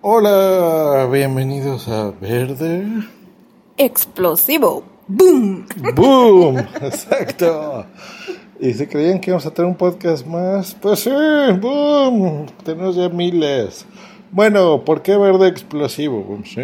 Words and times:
Hola, 0.00 1.08
bienvenidos 1.10 1.88
a 1.88 2.12
Verde. 2.12 2.86
Explosivo. 3.76 4.84
¡Boom! 5.08 5.66
¡Boom! 5.96 6.58
Exacto. 6.80 7.84
Y 8.60 8.74
si 8.74 8.86
creían 8.86 9.18
que 9.18 9.30
íbamos 9.30 9.46
a 9.46 9.50
tener 9.50 9.68
un 9.68 9.76
podcast 9.76 10.24
más, 10.24 10.72
pues 10.76 11.00
sí, 11.00 11.10
¡boom! 11.10 12.46
Tenemos 12.62 12.94
ya 12.94 13.08
miles. 13.08 13.86
Bueno, 14.30 14.84
¿por 14.84 15.02
qué 15.02 15.16
verde 15.16 15.48
explosivo? 15.48 16.22
Boom, 16.22 16.44
sí. 16.44 16.62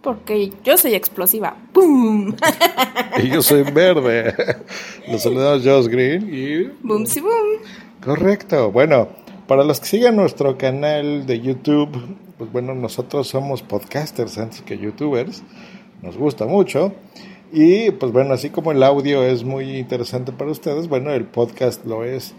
Porque 0.00 0.52
yo 0.62 0.78
soy 0.78 0.94
explosiva. 0.94 1.56
¡Boom! 1.74 2.36
Y 3.18 3.28
yo 3.28 3.42
soy 3.42 3.64
verde. 3.64 4.32
Los 5.08 5.24
saludamos 5.24 5.64
Josh 5.64 5.88
Green 5.88 6.32
y... 6.32 6.70
¡Boom, 6.86 7.06
sí, 7.06 7.18
boom! 7.18 7.60
Correcto. 8.04 8.70
Bueno, 8.70 9.08
para 9.48 9.64
los 9.64 9.80
que 9.80 9.86
sigan 9.86 10.14
nuestro 10.14 10.56
canal 10.56 11.26
de 11.26 11.40
YouTube, 11.40 11.90
pues 12.38 12.50
bueno, 12.52 12.74
nosotros 12.74 13.28
somos 13.28 13.62
podcasters 13.62 14.38
antes 14.38 14.62
que 14.62 14.78
youtubers. 14.78 15.42
Nos 16.02 16.16
gusta 16.16 16.46
mucho. 16.46 16.92
Y 17.52 17.90
pues 17.92 18.12
bueno, 18.12 18.34
así 18.34 18.50
como 18.50 18.72
el 18.72 18.82
audio 18.82 19.22
es 19.22 19.44
muy 19.44 19.76
interesante 19.78 20.32
para 20.32 20.50
ustedes, 20.50 20.88
bueno, 20.88 21.12
el 21.12 21.24
podcast 21.24 21.84
lo 21.86 22.04
es 22.04 22.34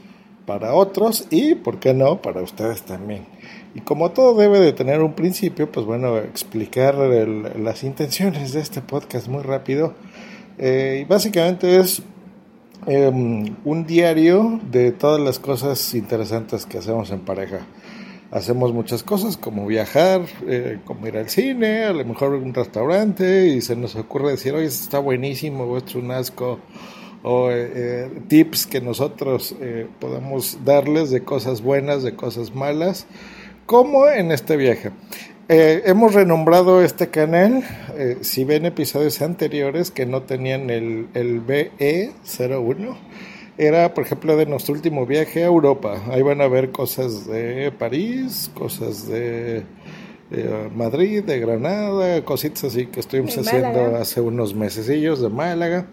para 0.45 0.73
otros 0.73 1.28
y, 1.30 1.56
¿por 1.56 1.80
qué 1.80 1.94
no?, 1.94 2.22
para 2.22 2.42
ustedes 2.42 2.84
también. 2.84 3.26
Y 3.76 3.81
como 3.81 4.12
todo 4.12 4.34
debe 4.36 4.59
de 4.59 4.73
tener 4.73 5.02
un 5.02 5.14
principio, 5.14 5.72
pues 5.72 5.86
bueno, 5.86 6.17
explicar 6.17 6.95
el- 6.95 7.64
las 7.64 7.84
intenciones 7.84 8.54
de 8.54 8.61
este 8.61 8.82
podcast 8.82 9.28
muy 9.28 9.44
rápido. 9.44 9.94
Eh, 10.58 11.00
y 11.02 11.06
básicamente 11.06 11.78
es 11.78 12.02
em, 12.86 13.56
un 13.66 13.86
diario 13.86 14.59
de 14.72 14.92
todas 14.92 15.20
las 15.20 15.39
cosas 15.39 15.94
interesantes 15.94 16.66
que 16.66 16.78
hacemos 16.78 17.11
en 17.11 17.20
pareja. 17.22 17.66
Hacemos 18.30 18.73
muchas 18.73 19.03
cosas 19.03 19.38
como 19.38 19.66
viajar, 19.66 20.22
eh, 20.47 20.80
como 20.86 21.08
ir 21.08 21.17
al 21.17 21.30
cine, 21.30 21.86
a 21.86 21.94
lo 21.94 22.03
mejor 22.03 22.33
un 22.33 22.53
restaurante 22.53 23.47
y 23.47 23.61
se 23.61 23.75
nos 23.75 23.95
ocurre 23.95 24.31
decir, 24.31 24.53
oye, 24.53 24.66
esto 24.66 24.83
está 24.83 25.00
buenísimo, 25.00 25.64
o 25.64 25.78
esto 25.78 25.92
es 25.92 25.95
un 25.95 26.11
asco, 26.11 26.59
o 27.23 27.50
eh, 27.50 27.72
eh, 27.73 28.22
tips 28.28 28.67
que 28.67 28.81
nosotros 28.81 29.55
eh, 29.61 29.88
podemos 30.00 30.59
darles 30.66 31.09
de 31.09 31.23
cosas 31.23 31.61
buenas, 31.61 32.03
de 32.03 32.16
cosas 32.16 32.53
malas, 32.53 33.08
como 33.66 34.08
en 34.08 34.31
este 34.31 34.58
viaje. 34.58 34.92
Eh, 35.50 35.83
hemos 35.86 36.14
renombrado 36.14 36.83
este 36.83 37.08
canal, 37.08 37.64
eh, 37.95 38.17
si 38.20 38.44
ven 38.44 38.66
episodios 38.66 39.22
anteriores 39.22 39.92
que 39.92 40.05
no 40.05 40.23
tenían 40.23 40.70
el, 40.70 41.08
el 41.14 41.42
BE01, 41.42 42.98
era 43.58 43.94
por 43.94 44.05
ejemplo 44.05 44.36
de 44.38 44.45
nuestro 44.45 44.73
último 44.73 45.05
viaje 45.05 45.44
a 45.44 45.47
Europa. 45.47 46.02
Ahí 46.09 46.22
van 46.22 46.41
a 46.41 46.47
ver 46.47 46.72
cosas 46.72 47.27
de 47.27 47.72
París, 47.77 48.52
cosas 48.53 49.08
de 49.08 49.64
Madrid, 50.75 51.23
de 51.23 51.39
Granada, 51.39 52.23
cositas 52.23 52.66
así 52.66 52.88
que 52.88 52.99
estuvimos 52.99 53.36
De 53.36 53.41
haciendo 53.41 53.80
Málaga. 53.80 54.02
hace 54.02 54.22
unos 54.22 54.53
mesecillos 54.53 55.22
de 55.22 55.30
Málaga. 55.30 55.88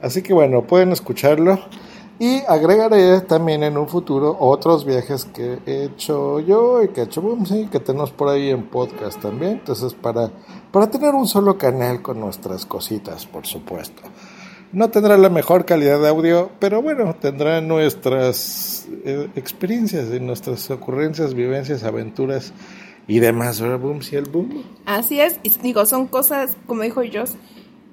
Así 0.00 0.22
que 0.22 0.32
bueno, 0.34 0.62
pueden 0.66 0.92
escucharlo. 0.92 1.58
Y 2.16 2.42
agregaré 2.46 3.22
también 3.22 3.64
en 3.64 3.76
un 3.76 3.88
futuro 3.88 4.36
otros 4.38 4.84
viajes 4.84 5.24
que 5.24 5.58
he 5.66 5.84
hecho 5.86 6.38
yo 6.38 6.80
y 6.84 6.88
que 6.88 7.00
he 7.00 7.04
hecho 7.04 7.20
Bumsy, 7.20 7.66
que 7.66 7.80
tenemos 7.80 8.12
por 8.12 8.28
ahí 8.28 8.50
en 8.50 8.62
podcast 8.68 9.20
también. 9.20 9.54
Entonces, 9.54 9.94
para, 9.94 10.30
para 10.70 10.88
tener 10.88 11.12
un 11.12 11.26
solo 11.26 11.58
canal 11.58 12.02
con 12.02 12.20
nuestras 12.20 12.66
cositas, 12.66 13.26
por 13.26 13.46
supuesto. 13.46 14.00
No 14.74 14.90
tendrá 14.90 15.16
la 15.16 15.30
mejor 15.30 15.64
calidad 15.64 16.00
de 16.00 16.08
audio, 16.08 16.50
pero 16.58 16.82
bueno, 16.82 17.14
tendrá 17.14 17.60
nuestras 17.60 18.88
eh, 19.04 19.28
experiencias 19.36 20.08
y 20.12 20.18
nuestras 20.18 20.68
ocurrencias, 20.68 21.32
vivencias, 21.32 21.84
aventuras 21.84 22.52
y 23.06 23.20
demás. 23.20 23.60
¿Verdad, 23.60 23.78
Bumsy? 23.78 24.16
El 24.16 24.24
boom. 24.24 24.64
Así 24.84 25.20
es, 25.20 25.38
y 25.44 25.50
digo, 25.62 25.86
son 25.86 26.08
cosas, 26.08 26.56
como 26.66 26.82
dijo 26.82 27.02
Josh, 27.02 27.34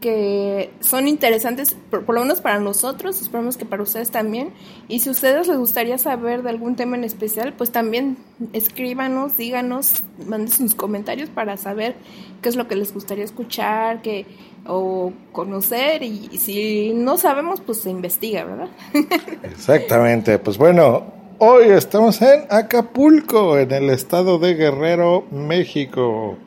que 0.01 0.72
son 0.81 1.07
interesantes, 1.07 1.78
por, 1.89 2.13
lo 2.13 2.22
menos 2.22 2.41
para 2.41 2.59
nosotros, 2.59 3.22
esperamos 3.22 3.56
que 3.56 3.66
para 3.66 3.84
ustedes 3.84 4.09
también. 4.12 4.51
Y 4.88 5.00
si 5.00 5.09
a 5.09 5.12
ustedes 5.12 5.47
les 5.47 5.57
gustaría 5.57 5.97
saber 5.97 6.41
de 6.41 6.50
algún 6.50 6.75
tema 6.75 6.97
en 6.97 7.03
especial, 7.03 7.53
pues 7.53 7.72
también 7.72 8.17
escríbanos, 8.51 9.38
díganos, 9.38 10.03
manden 10.25 10.51
sus 10.51 10.75
comentarios 10.75 11.29
para 11.29 11.56
saber 11.56 11.95
qué 12.41 12.50
es 12.50 12.56
lo 12.56 12.67
que 12.67 12.75
les 12.75 12.94
gustaría 12.94 13.23
escuchar, 13.23 14.01
que 14.01 14.25
o 14.67 15.11
conocer 15.31 16.03
y 16.03 16.38
si 16.38 16.94
no 16.94 17.17
sabemos 17.17 17.61
pues 17.61 17.79
se 17.79 17.90
investiga, 17.90 18.44
¿verdad? 18.44 18.67
Exactamente, 19.44 20.38
pues 20.38 20.57
bueno, 20.57 21.03
hoy 21.40 21.69
estamos 21.69 22.22
en 22.22 22.45
Acapulco, 22.50 23.57
en 23.57 23.72
el 23.72 23.90
estado 23.90 24.38
de 24.38 24.53
Guerrero, 24.53 25.25
México, 25.31 26.38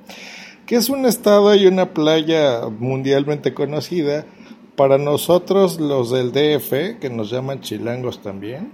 que 0.66 0.76
es 0.76 0.88
un 0.88 1.06
estado 1.06 1.54
y 1.54 1.66
una 1.66 1.92
playa 1.92 2.69
mundialmente 2.69 3.54
conocida. 3.54 4.25
Para 4.76 4.98
nosotros 4.98 5.78
los 5.78 6.10
del 6.10 6.32
DF, 6.32 6.98
que 7.00 7.10
nos 7.10 7.30
llaman 7.30 7.60
chilangos 7.60 8.22
también, 8.22 8.72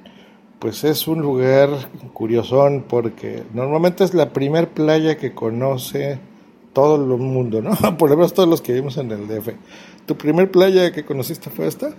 pues 0.58 0.84
es 0.84 1.08
un 1.08 1.20
lugar 1.20 1.70
curiosón 2.12 2.84
porque 2.88 3.42
normalmente 3.52 4.04
es 4.04 4.14
la 4.14 4.32
primer 4.32 4.68
playa 4.68 5.16
que 5.16 5.34
conoce 5.34 6.18
todo 6.72 6.96
el 6.96 7.20
mundo, 7.20 7.60
¿no? 7.60 7.72
Por 7.98 8.10
lo 8.10 8.16
menos 8.16 8.32
todos 8.32 8.48
los 8.48 8.60
que 8.60 8.72
vivimos 8.72 8.96
en 8.96 9.10
el 9.10 9.26
DF. 9.26 9.50
¿Tu 10.06 10.16
primer 10.16 10.50
playa 10.50 10.92
que 10.92 11.04
conociste 11.04 11.50
fue 11.50 11.66
esta? 11.66 11.94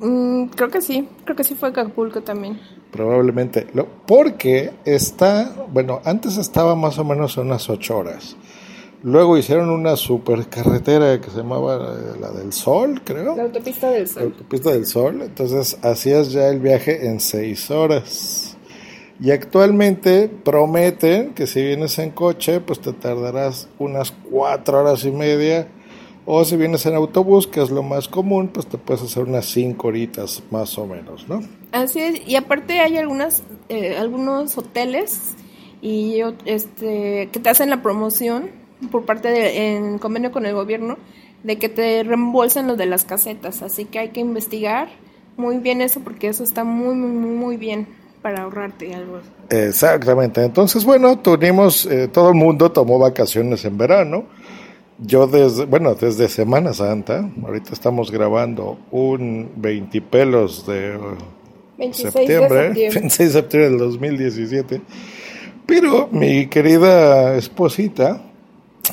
Mm, 0.00 0.46
creo 0.48 0.68
que 0.68 0.82
sí, 0.82 1.08
creo 1.24 1.36
que 1.36 1.44
sí 1.44 1.54
fue 1.54 1.68
Acapulco 1.70 2.22
también. 2.22 2.60
Probablemente. 2.90 3.66
Porque 4.06 4.72
está, 4.84 5.66
bueno, 5.72 6.00
antes 6.04 6.36
estaba 6.36 6.74
más 6.76 6.98
o 6.98 7.04
menos 7.04 7.36
unas 7.36 7.68
ocho 7.70 7.98
horas. 7.98 8.36
Luego 9.02 9.36
hicieron 9.36 9.70
una 9.70 9.96
supercarretera 9.96 11.20
que 11.20 11.30
se 11.30 11.38
llamaba 11.38 11.76
eh, 11.76 12.18
la 12.20 12.30
del 12.30 12.52
Sol, 12.52 13.02
creo. 13.04 13.36
La 13.36 13.44
autopista 13.44 13.90
del 13.90 14.02
La 14.02 14.08
Sol. 14.08 14.22
autopista 14.24 14.72
del 14.72 14.86
Sol. 14.86 15.22
Entonces 15.22 15.78
hacías 15.82 16.32
ya 16.32 16.48
el 16.48 16.60
viaje 16.60 17.06
en 17.06 17.20
seis 17.20 17.70
horas. 17.70 18.56
Y 19.20 19.30
actualmente 19.30 20.28
prometen 20.28 21.32
que 21.34 21.46
si 21.46 21.62
vienes 21.62 21.98
en 21.98 22.10
coche, 22.10 22.60
pues 22.60 22.80
te 22.80 22.92
tardarás 22.92 23.68
unas 23.78 24.12
cuatro 24.30 24.80
horas 24.80 25.04
y 25.04 25.10
media. 25.10 25.68
O 26.26 26.44
si 26.44 26.56
vienes 26.56 26.84
en 26.86 26.96
autobús, 26.96 27.46
que 27.46 27.62
es 27.62 27.70
lo 27.70 27.84
más 27.84 28.08
común, 28.08 28.48
pues 28.48 28.66
te 28.66 28.78
puedes 28.78 29.02
hacer 29.02 29.22
unas 29.22 29.46
cinco 29.46 29.88
horitas 29.88 30.42
más 30.50 30.76
o 30.76 30.84
menos, 30.84 31.28
¿no? 31.28 31.40
Así 31.70 32.00
es, 32.00 32.26
y 32.26 32.34
aparte 32.34 32.80
hay 32.80 32.96
algunas, 32.96 33.44
eh, 33.68 33.96
algunos 33.96 34.58
hoteles 34.58 35.34
y 35.80 36.20
este 36.44 37.28
que 37.30 37.38
te 37.38 37.48
hacen 37.48 37.70
la 37.70 37.80
promoción 37.80 38.65
por 38.90 39.04
parte 39.04 39.28
de, 39.28 39.76
en 39.76 39.98
convenio 39.98 40.32
con 40.32 40.46
el 40.46 40.54
gobierno 40.54 40.96
de 41.42 41.58
que 41.58 41.68
te 41.68 42.02
reembolsan 42.02 42.66
lo 42.66 42.76
de 42.76 42.86
las 42.86 43.04
casetas, 43.04 43.62
así 43.62 43.84
que 43.84 43.98
hay 43.98 44.08
que 44.08 44.20
investigar 44.20 44.88
muy 45.36 45.58
bien 45.58 45.80
eso 45.80 46.00
porque 46.00 46.28
eso 46.28 46.42
está 46.44 46.64
muy 46.64 46.94
muy 46.94 47.10
muy 47.10 47.56
bien 47.56 47.86
para 48.26 48.42
ahorrarte 48.42 48.92
algo. 48.92 49.20
Exactamente. 49.50 50.42
Entonces, 50.42 50.84
bueno, 50.84 51.16
tuvimos, 51.20 51.86
eh, 51.86 52.08
todo 52.08 52.30
el 52.30 52.34
mundo 52.34 52.72
tomó 52.72 52.98
vacaciones 52.98 53.64
en 53.64 53.78
verano. 53.78 54.24
Yo 54.98 55.28
desde, 55.28 55.64
bueno, 55.66 55.94
desde 55.94 56.28
Semana 56.28 56.72
Santa, 56.72 57.30
ahorita 57.44 57.72
estamos 57.72 58.10
grabando 58.10 58.78
un 58.90 59.52
20 59.54 60.00
pelos 60.00 60.66
de 60.66 60.98
26 61.78 62.12
septiembre, 62.12 62.58
de 62.58 62.66
septiembre. 62.66 63.00
26 63.00 63.18
de 63.32 63.40
septiembre 63.40 63.70
del 63.70 63.78
2017. 63.78 64.80
Pero 65.66 66.08
mi 66.10 66.46
querida 66.46 67.36
esposita, 67.36 68.22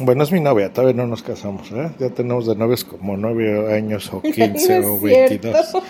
bueno, 0.02 0.24
es 0.24 0.32
mi 0.32 0.40
novia, 0.40 0.72
todavía 0.74 0.96
no 0.96 1.08
nos 1.08 1.24
casamos, 1.24 1.72
¿eh? 1.72 1.92
Ya 2.00 2.10
tenemos 2.10 2.48
de 2.48 2.56
novios 2.56 2.84
como 2.84 3.16
nueve 3.18 3.76
años 3.76 4.12
o 4.14 4.22
15 4.24 4.80
No 4.80 4.94
o 4.94 4.96
es 4.96 5.02
22. 5.02 5.56
cierto. 5.70 5.84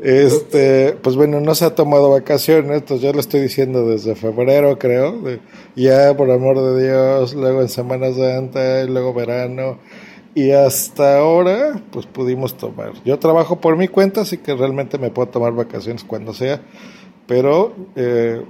Este, 0.00 0.92
pues 1.00 1.16
bueno, 1.16 1.40
no 1.40 1.54
se 1.54 1.64
ha 1.64 1.74
tomado 1.74 2.10
vacaciones, 2.10 2.70
entonces 2.78 3.00
yo 3.06 3.12
le 3.12 3.20
estoy 3.20 3.40
diciendo 3.40 3.88
desde 3.88 4.14
febrero, 4.14 4.78
creo, 4.78 5.12
de, 5.20 5.40
ya 5.76 6.14
por 6.16 6.30
amor 6.30 6.60
de 6.60 6.86
Dios, 6.86 7.34
luego 7.34 7.62
en 7.62 7.68
Semana 7.68 8.12
Santa, 8.12 8.82
y 8.82 8.88
luego 8.88 9.14
verano, 9.14 9.78
y 10.34 10.50
hasta 10.50 11.18
ahora, 11.18 11.80
pues 11.90 12.04
pudimos 12.06 12.56
tomar. 12.56 12.92
Yo 13.04 13.18
trabajo 13.18 13.60
por 13.60 13.76
mi 13.78 13.88
cuenta, 13.88 14.22
así 14.22 14.36
que 14.38 14.54
realmente 14.54 14.98
me 14.98 15.10
puedo 15.10 15.28
tomar 15.28 15.52
vacaciones 15.52 16.04
cuando 16.04 16.34
sea, 16.34 16.60
pero 17.26 17.74
eh, 17.96 18.42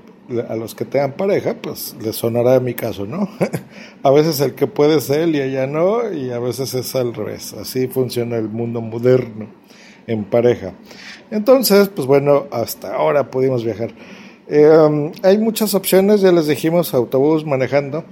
a 0.49 0.57
los 0.57 0.75
que 0.75 0.85
tengan 0.85 1.13
pareja, 1.13 1.55
pues 1.61 1.95
les 2.01 2.17
sonará 2.17 2.59
mi 2.61 2.75
caso, 2.75 3.07
¿no? 3.07 3.29
a 4.03 4.11
veces 4.11 4.41
el 4.41 4.55
que 4.55 4.67
puede 4.67 4.99
es 4.99 5.11
él 5.11 5.37
y 5.37 5.41
ella 5.41 5.67
no, 5.67 6.13
y 6.13 6.31
a 6.31 6.39
veces 6.39 6.75
es 6.75 6.95
al 6.95 7.15
revés. 7.15 7.53
Así 7.55 7.89
funciona 7.89 8.37
el 8.37 8.49
mundo 8.49 8.81
moderno 8.81 9.49
en 10.07 10.25
pareja. 10.25 10.75
Entonces, 11.31 11.89
pues 11.89 12.07
bueno, 12.07 12.47
hasta 12.51 12.95
ahora 12.95 13.31
pudimos 13.31 13.65
viajar. 13.65 13.93
Eh, 14.47 15.13
hay 15.23 15.39
muchas 15.39 15.75
opciones, 15.75 16.21
ya 16.21 16.33
les 16.33 16.47
dijimos, 16.47 16.95
autobús 16.95 17.45
manejando. 17.45 18.05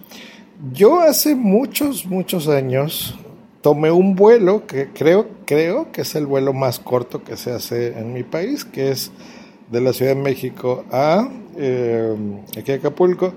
Yo 0.72 1.00
hace 1.00 1.34
muchos, 1.34 2.06
muchos 2.06 2.48
años 2.48 3.18
tomé 3.62 3.90
un 3.90 4.16
vuelo 4.16 4.66
que 4.66 4.88
creo, 4.88 5.28
creo 5.46 5.92
que 5.92 6.02
es 6.02 6.14
el 6.14 6.26
vuelo 6.26 6.52
más 6.52 6.78
corto 6.78 7.22
que 7.24 7.36
se 7.36 7.52
hace 7.52 7.98
en 7.98 8.12
mi 8.12 8.22
país, 8.22 8.64
que 8.64 8.90
es 8.90 9.12
de 9.72 9.80
la 9.80 9.92
Ciudad 9.92 10.14
de 10.14 10.22
México 10.22 10.84
a 10.92 11.28
eh, 11.56 12.14
aquí 12.56 12.72
a 12.72 12.76
Acapulco. 12.76 13.34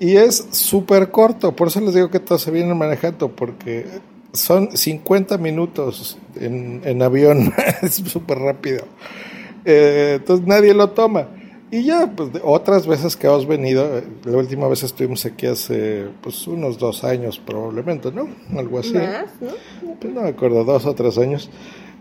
Y 0.00 0.16
es 0.16 0.48
súper 0.50 1.10
corto, 1.10 1.54
por 1.54 1.68
eso 1.68 1.80
les 1.80 1.94
digo 1.94 2.10
que 2.10 2.20
todos 2.20 2.42
se 2.42 2.50
vienen 2.50 2.76
manejando, 2.76 3.28
porque 3.28 3.84
son 4.32 4.76
50 4.76 5.38
minutos 5.38 6.18
en, 6.36 6.82
en 6.84 7.02
avión, 7.02 7.52
es 7.82 7.96
súper 7.96 8.38
rápido. 8.38 8.84
Eh, 9.64 10.14
entonces 10.18 10.46
nadie 10.46 10.72
lo 10.72 10.90
toma. 10.90 11.28
Y 11.70 11.82
ya, 11.82 12.10
pues 12.16 12.30
otras 12.44 12.86
veces 12.86 13.14
que 13.14 13.26
hemos 13.26 13.46
venido, 13.46 14.00
la 14.24 14.36
última 14.38 14.68
vez 14.68 14.82
estuvimos 14.82 15.26
aquí 15.26 15.46
hace 15.46 16.06
pues 16.22 16.46
unos 16.46 16.78
dos 16.78 17.04
años 17.04 17.38
probablemente, 17.44 18.10
¿no? 18.10 18.28
Algo 18.56 18.78
así. 18.78 18.94
¿no? 18.94 19.50
Pues 20.00 20.14
no 20.14 20.22
me 20.22 20.28
acuerdo, 20.30 20.64
dos 20.64 20.86
o 20.86 20.94
tres 20.94 21.18
años. 21.18 21.50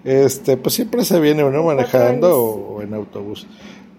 Este, 0.04 0.58
pues 0.58 0.76
siempre 0.76 1.04
se 1.04 1.20
viene 1.20 1.44
uno 1.44 1.64
manejando 1.64 2.42
o, 2.42 2.82
en 2.82 2.94
autobús. 2.94 3.48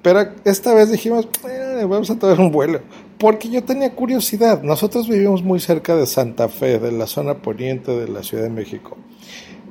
Pero 0.03 0.21
esta 0.45 0.75
vez 0.75 0.91
dijimos, 0.91 1.29
eh, 1.49 1.85
vamos 1.89 2.11
a 2.11 2.19
tomar 2.19 2.41
un 2.41 2.51
vuelo. 2.51 2.81
Porque 3.19 3.49
yo 3.51 3.65
tenía 3.65 3.95
curiosidad. 3.95 4.63
Nosotros 4.63 5.09
vivimos 5.09 5.43
muy 5.43 5.61
cerca 5.61 5.97
de 5.97 6.07
Santa 6.07 6.49
Fe, 6.49 6.79
de 6.79 6.93
la 6.93 7.07
zona 7.07 7.35
poniente 7.35 7.93
de 7.93 8.09
la 8.09 8.23
Ciudad 8.23 8.45
de 8.45 8.51
México. 8.51 8.97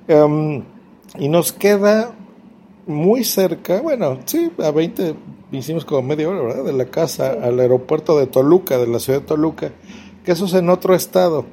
Um, 0.10 0.64
y 1.18 1.30
nos 1.30 1.54
queda 1.54 2.12
muy 2.86 3.24
cerca, 3.24 3.82
bueno, 3.82 4.20
sí, 4.26 4.50
a 4.64 4.72
20, 4.72 5.16
hicimos 5.52 5.86
como 5.86 6.02
media 6.02 6.30
hora, 6.30 6.42
¿verdad? 6.42 6.64
De 6.64 6.74
la 6.74 6.86
casa 6.86 7.32
al 7.32 7.60
aeropuerto 7.60 8.18
de 8.18 8.28
Toluca, 8.28 8.78
de 8.78 8.88
la 8.88 9.00
ciudad 9.00 9.22
de 9.22 9.28
Toluca, 9.28 9.72
que 10.24 10.32
eso 10.32 10.46
es 10.46 10.54
en 10.54 10.70
otro 10.70 10.96
estado. 10.96 11.46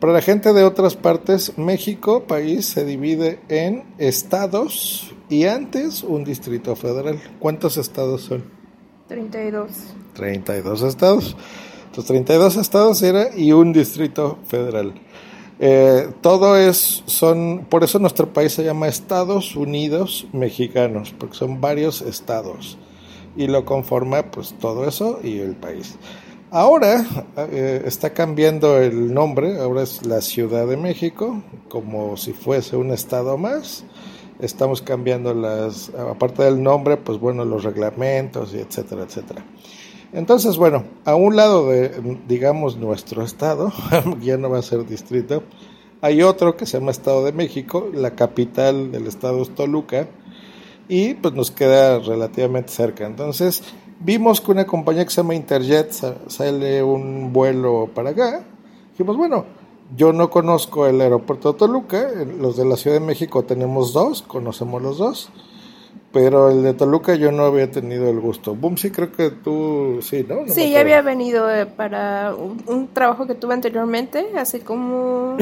Para 0.00 0.14
la 0.14 0.22
gente 0.22 0.54
de 0.54 0.64
otras 0.64 0.96
partes, 0.96 1.58
México, 1.58 2.24
país, 2.26 2.64
se 2.64 2.86
divide 2.86 3.38
en 3.50 3.84
estados 3.98 5.12
y 5.28 5.44
antes 5.44 6.02
un 6.02 6.24
distrito 6.24 6.74
federal. 6.74 7.20
¿Cuántos 7.38 7.76
estados 7.76 8.22
son? 8.22 8.42
32. 9.08 9.70
32 10.14 10.82
estados. 10.82 11.36
Entonces, 11.84 12.06
32 12.06 12.56
estados 12.56 13.02
era 13.02 13.36
y 13.36 13.52
un 13.52 13.74
distrito 13.74 14.38
federal. 14.46 14.94
Eh, 15.58 16.08
todo 16.22 16.56
es, 16.56 17.02
son, 17.04 17.66
por 17.68 17.84
eso 17.84 17.98
nuestro 17.98 18.32
país 18.32 18.54
se 18.54 18.64
llama 18.64 18.88
Estados 18.88 19.54
Unidos 19.54 20.26
Mexicanos, 20.32 21.14
porque 21.18 21.36
son 21.36 21.60
varios 21.60 22.00
estados 22.00 22.78
y 23.36 23.48
lo 23.48 23.66
conforma 23.66 24.30
pues 24.30 24.54
todo 24.58 24.88
eso 24.88 25.20
y 25.22 25.40
el 25.40 25.56
país. 25.56 25.98
Ahora 26.52 27.06
eh, 27.36 27.82
está 27.84 28.10
cambiando 28.10 28.78
el 28.78 29.14
nombre, 29.14 29.60
ahora 29.60 29.82
es 29.82 30.04
la 30.04 30.20
Ciudad 30.20 30.66
de 30.66 30.76
México, 30.76 31.44
como 31.68 32.16
si 32.16 32.32
fuese 32.32 32.76
un 32.76 32.90
estado 32.90 33.38
más. 33.38 33.84
Estamos 34.40 34.82
cambiando 34.82 35.32
las, 35.32 35.90
aparte 35.90 36.42
del 36.42 36.60
nombre, 36.60 36.96
pues 36.96 37.20
bueno, 37.20 37.44
los 37.44 37.62
reglamentos 37.62 38.52
y 38.52 38.58
etcétera, 38.58 39.04
etcétera. 39.04 39.44
Entonces, 40.12 40.56
bueno, 40.56 40.82
a 41.04 41.14
un 41.14 41.36
lado 41.36 41.68
de, 41.68 42.18
digamos, 42.26 42.76
nuestro 42.76 43.22
estado, 43.22 43.72
ya 44.20 44.36
no 44.36 44.50
va 44.50 44.58
a 44.58 44.62
ser 44.62 44.84
distrito, 44.84 45.44
hay 46.00 46.22
otro 46.22 46.56
que 46.56 46.66
se 46.66 46.80
llama 46.80 46.90
Estado 46.90 47.24
de 47.24 47.30
México, 47.30 47.88
la 47.94 48.16
capital 48.16 48.90
del 48.90 49.06
estado 49.06 49.40
es 49.42 49.54
Toluca, 49.54 50.08
y 50.88 51.14
pues 51.14 51.32
nos 51.34 51.52
queda 51.52 52.00
relativamente 52.00 52.72
cerca. 52.72 53.06
Entonces, 53.06 53.62
vimos 54.00 54.40
que 54.40 54.50
una 54.50 54.66
compañía 54.66 55.04
que 55.04 55.10
se 55.10 55.22
llama 55.22 55.34
Interjet 55.34 55.92
sale 56.28 56.82
un 56.82 57.32
vuelo 57.32 57.88
para 57.94 58.10
acá. 58.10 58.42
Dijimos, 58.92 59.16
bueno, 59.16 59.44
yo 59.96 60.12
no 60.12 60.30
conozco 60.30 60.86
el 60.86 61.00
aeropuerto 61.00 61.52
de 61.52 61.58
Toluca, 61.58 62.08
los 62.38 62.56
de 62.56 62.64
la 62.64 62.76
Ciudad 62.76 62.98
de 62.98 63.06
México 63.06 63.44
tenemos 63.44 63.92
dos, 63.92 64.22
conocemos 64.22 64.82
los 64.82 64.98
dos 64.98 65.30
pero 66.12 66.50
el 66.50 66.62
de 66.62 66.74
Toluca 66.74 67.14
yo 67.14 67.30
no 67.30 67.44
había 67.44 67.70
tenido 67.70 68.10
el 68.10 68.18
gusto. 68.20 68.54
Boom, 68.54 68.76
sí, 68.76 68.90
creo 68.90 69.12
que 69.12 69.30
tú, 69.30 70.00
sí, 70.02 70.26
¿no? 70.28 70.52
sí, 70.52 70.70
ya 70.70 70.80
había 70.80 71.02
venido 71.02 71.52
eh, 71.52 71.66
para 71.66 72.34
un, 72.34 72.88
trabajo 72.92 73.26
que 73.26 73.34
tuve 73.34 73.54
anteriormente, 73.54 74.26
hace 74.36 74.60
como 74.60 75.36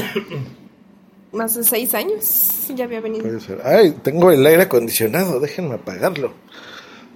más 1.33 1.55
de 1.55 1.65
seis 1.65 1.95
años. 1.95 2.67
Ya 2.75 2.85
había 2.85 3.01
venido. 3.01 3.27
Ay, 3.65 3.97
tengo 4.03 4.31
el 4.31 4.45
aire 4.45 4.63
acondicionado, 4.63 5.41
déjenme 5.41 5.77
apagarlo. 5.77 6.33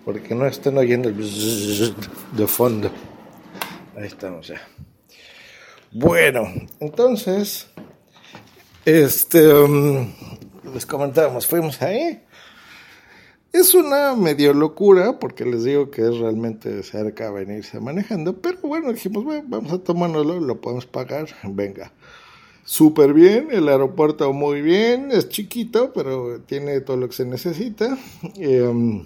Porque 0.04 0.34
no 0.34 0.46
estén 0.46 0.78
oyendo 0.78 1.08
el 1.08 1.94
de 2.32 2.46
fondo. 2.46 2.90
Ahí 3.96 4.06
estamos 4.06 4.48
ya. 4.48 4.60
Bueno, 5.92 6.48
entonces, 6.80 7.68
este, 8.84 9.52
um, 9.52 10.10
les 10.72 10.86
comentábamos, 10.86 11.46
fuimos 11.46 11.80
ahí 11.82 12.22
es 13.52 13.74
una 13.74 14.16
medio 14.16 14.54
locura, 14.54 15.18
porque 15.18 15.44
les 15.44 15.64
digo 15.64 15.90
que 15.90 16.02
es 16.02 16.18
realmente 16.18 16.82
cerca 16.82 17.30
venirse 17.30 17.80
manejando, 17.80 18.38
pero 18.40 18.58
bueno, 18.62 18.92
dijimos, 18.92 19.24
bueno, 19.24 19.44
vamos 19.46 19.72
a 19.72 19.78
tomárnoslo, 19.78 20.40
lo 20.40 20.60
podemos 20.60 20.86
pagar, 20.86 21.28
venga. 21.44 21.92
Súper 22.64 23.12
bien, 23.12 23.48
el 23.50 23.68
aeropuerto 23.68 24.32
muy 24.32 24.62
bien, 24.62 25.10
es 25.10 25.28
chiquito, 25.28 25.92
pero 25.92 26.40
tiene 26.40 26.80
todo 26.80 26.96
lo 26.96 27.08
que 27.08 27.14
se 27.14 27.26
necesita. 27.26 27.98
Eh, 28.36 29.04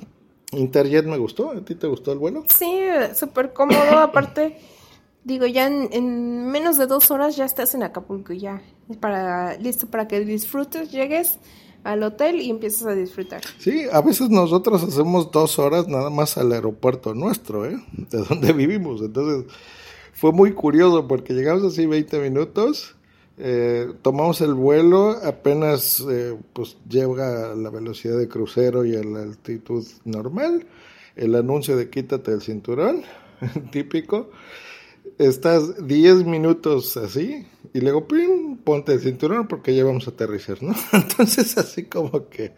Interjet 0.52 1.06
me 1.06 1.18
gustó, 1.18 1.50
¿a 1.50 1.64
ti 1.64 1.74
te 1.74 1.86
gustó 1.86 2.12
el 2.12 2.18
vuelo? 2.18 2.44
Sí, 2.48 2.80
súper 3.14 3.52
cómodo, 3.52 3.98
aparte, 3.98 4.58
digo, 5.24 5.46
ya 5.46 5.66
en, 5.66 5.88
en, 5.92 6.46
menos 6.46 6.78
de 6.78 6.86
dos 6.86 7.10
horas 7.10 7.36
ya 7.36 7.44
estás 7.44 7.74
en 7.74 7.82
Acapulco, 7.82 8.32
ya, 8.32 8.62
para, 9.00 9.56
listo 9.58 9.88
para 9.88 10.06
que 10.06 10.20
disfrutes, 10.20 10.92
llegues 10.92 11.38
al 11.86 12.02
hotel 12.02 12.40
y 12.40 12.50
empiezas 12.50 12.88
a 12.88 12.94
disfrutar. 12.94 13.42
Sí, 13.58 13.86
a 13.92 14.00
veces 14.00 14.28
nosotros 14.28 14.82
hacemos 14.82 15.30
dos 15.30 15.58
horas 15.58 15.86
nada 15.86 16.10
más 16.10 16.36
al 16.36 16.50
aeropuerto 16.52 17.14
nuestro, 17.14 17.64
¿eh? 17.64 17.76
De 17.92 18.18
donde 18.18 18.52
vivimos. 18.54 19.00
Entonces 19.00 19.52
fue 20.12 20.32
muy 20.32 20.52
curioso 20.52 21.06
porque 21.06 21.32
llegamos 21.32 21.62
así 21.62 21.86
20 21.86 22.18
minutos, 22.18 22.96
eh, 23.38 23.92
tomamos 24.02 24.40
el 24.40 24.54
vuelo, 24.54 25.10
apenas 25.22 26.04
eh, 26.08 26.36
pues 26.52 26.76
llega 26.88 27.52
a 27.52 27.54
la 27.54 27.70
velocidad 27.70 28.18
de 28.18 28.28
crucero 28.28 28.84
y 28.84 28.96
a 28.96 29.02
la 29.02 29.22
altitud 29.22 29.86
normal, 30.04 30.66
el 31.16 31.34
anuncio 31.34 31.76
de 31.76 31.90
quítate 31.90 32.32
el 32.32 32.42
cinturón, 32.42 33.02
típico 33.70 34.30
estás 35.18 35.86
10 35.86 36.24
minutos 36.24 36.96
así 36.96 37.46
y 37.72 37.80
luego 37.80 38.06
¡pim! 38.06 38.58
ponte 38.58 38.92
el 38.92 39.00
cinturón 39.00 39.48
porque 39.48 39.74
ya 39.74 39.84
vamos 39.84 40.06
a 40.06 40.10
aterrizar, 40.10 40.62
¿no? 40.62 40.74
Entonces 40.92 41.56
así 41.58 41.84
como 41.84 42.28
que 42.28 42.54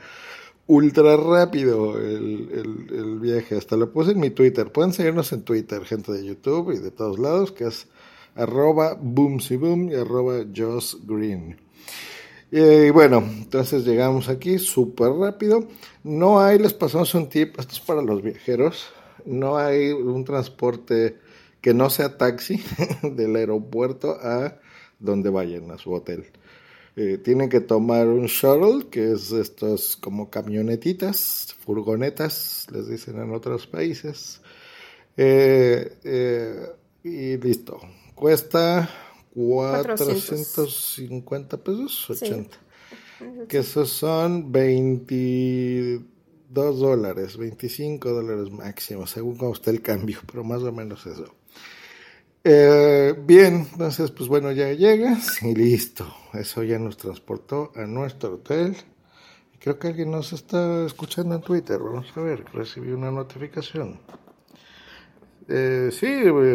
ultra 0.66 1.16
rápido 1.16 1.98
el, 1.98 2.86
el, 2.90 3.18
viaje. 3.18 3.56
Hasta 3.56 3.76
lo 3.76 3.90
puse 3.92 4.12
en 4.12 4.20
mi 4.20 4.30
Twitter. 4.30 4.70
Pueden 4.70 4.92
seguirnos 4.92 5.32
en 5.32 5.42
Twitter, 5.42 5.84
gente 5.84 6.12
de 6.12 6.24
YouTube 6.24 6.72
y 6.72 6.78
de 6.78 6.90
todos 6.90 7.18
lados, 7.18 7.52
que 7.52 7.64
es 7.64 7.88
arroba 8.38 8.96
boom 9.00 9.40
y 9.90 9.94
arroba 9.94 10.44
Joss 10.54 10.98
Green. 11.04 11.56
Y 12.50 12.90
bueno, 12.90 13.18
entonces 13.18 13.84
llegamos 13.84 14.28
aquí 14.28 14.58
súper 14.58 15.10
rápido. 15.10 15.68
No 16.04 16.40
hay, 16.40 16.58
les 16.58 16.72
pasamos 16.72 17.12
un 17.14 17.28
tip, 17.28 17.58
esto 17.58 17.74
es 17.74 17.80
para 17.80 18.00
los 18.00 18.22
viajeros, 18.22 18.88
no 19.26 19.58
hay 19.58 19.90
un 19.90 20.24
transporte 20.24 21.18
que 21.60 21.74
no 21.74 21.90
sea 21.90 22.16
taxi 22.16 22.62
del 23.02 23.36
aeropuerto 23.36 24.12
a 24.22 24.56
donde 24.98 25.28
vayan, 25.28 25.70
a 25.70 25.78
su 25.78 25.92
hotel. 25.92 26.26
Eh, 26.96 27.18
tienen 27.18 27.48
que 27.48 27.60
tomar 27.60 28.08
un 28.08 28.26
shuttle, 28.26 28.88
que 28.88 29.12
es 29.12 29.30
estos 29.32 29.96
como 29.96 30.30
camionetitas, 30.30 31.54
furgonetas, 31.60 32.66
les 32.72 32.88
dicen 32.88 33.20
en 33.20 33.32
otros 33.32 33.66
países. 33.66 34.40
Eh, 35.16 35.98
eh, 36.04 36.66
y 37.04 37.36
listo. 37.36 37.80
Cuesta 38.18 38.90
450 39.34 41.56
pesos, 41.58 42.08
80. 42.10 42.56
Que 43.48 43.58
esos 43.58 43.90
son 43.90 44.50
22 44.50 46.80
dólares, 46.80 47.36
25 47.36 48.10
dólares 48.10 48.50
máximo, 48.50 49.06
según 49.06 49.36
como 49.36 49.52
esté 49.52 49.70
el 49.70 49.82
cambio, 49.82 50.18
pero 50.26 50.42
más 50.42 50.62
o 50.62 50.72
menos 50.72 51.06
eso. 51.06 51.32
Eh, 52.42 53.14
bien, 53.24 53.68
entonces, 53.72 54.10
pues 54.10 54.28
bueno, 54.28 54.50
ya 54.52 54.72
llegas 54.72 55.40
y 55.42 55.54
listo. 55.54 56.12
Eso 56.32 56.64
ya 56.64 56.80
nos 56.80 56.96
transportó 56.96 57.70
a 57.76 57.86
nuestro 57.86 58.34
hotel. 58.34 58.76
Creo 59.60 59.78
que 59.78 59.88
alguien 59.88 60.10
nos 60.10 60.32
está 60.32 60.86
escuchando 60.86 61.34
en 61.36 61.42
Twitter. 61.42 61.78
Vamos 61.78 62.08
a 62.16 62.20
ver, 62.20 62.44
recibí 62.52 62.90
una 62.90 63.12
notificación. 63.12 64.00
Eh, 65.50 65.88
sí, 65.92 66.06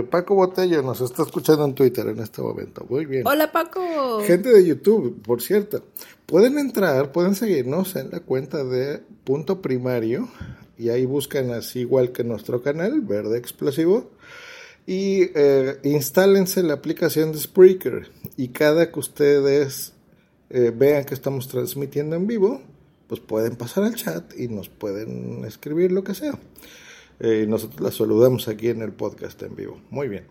Paco 0.10 0.36
Botello 0.36 0.84
nos 0.84 1.02
está 1.02 1.24
escuchando 1.24 1.66
en 1.66 1.74
Twitter 1.74 2.08
en 2.08 2.20
este 2.20 2.42
momento. 2.42 2.86
Muy 2.88 3.06
bien. 3.06 3.26
Hola 3.26 3.52
Paco. 3.52 4.22
Gente 4.22 4.50
de 4.50 4.66
YouTube, 4.66 5.20
por 5.24 5.42
cierto, 5.42 5.84
pueden 6.28 6.60
entrar, 6.60 7.12
pueden 7.12 7.34
seguirnos 7.34 7.96
en 7.96 8.12
la 8.12 8.20
cuenta 8.20 8.64
de 8.64 9.02
Punto 9.24 9.62
Primario 9.62 10.30
y 10.78 10.90
ahí 10.90 11.06
buscan 11.06 11.52
así 11.52 11.80
igual 11.80 12.12
que 12.12 12.24
nuestro 12.24 12.62
canal, 12.62 13.02
Verde 13.02 13.38
Explosivo, 13.38 14.12
y 14.86 15.30
eh, 15.34 15.80
instálense 15.84 16.62
la 16.62 16.74
aplicación 16.74 17.32
de 17.32 17.40
Spreaker 17.40 18.12
y 18.38 18.50
cada 18.50 18.92
que 18.92 19.00
ustedes 19.00 19.94
eh, 20.50 20.72
vean 20.76 21.06
que 21.06 21.14
estamos 21.14 21.48
transmitiendo 21.48 22.16
en 22.16 22.28
vivo, 22.28 22.62
pues 23.08 23.22
pueden 23.22 23.56
pasar 23.56 23.86
al 23.86 23.96
chat 23.96 24.38
y 24.38 24.50
nos 24.50 24.70
pueden 24.70 25.46
escribir 25.46 25.92
lo 25.92 26.04
que 26.04 26.14
sea. 26.14 26.38
Eh, 27.20 27.46
nosotros 27.48 27.82
la 27.82 27.92
saludamos 27.92 28.48
aquí 28.48 28.70
en 28.70 28.82
el 28.82 28.92
podcast 28.94 29.42
en 29.44 29.56
vivo. 29.56 29.80
Muy 29.90 30.08
bien. 30.08 30.26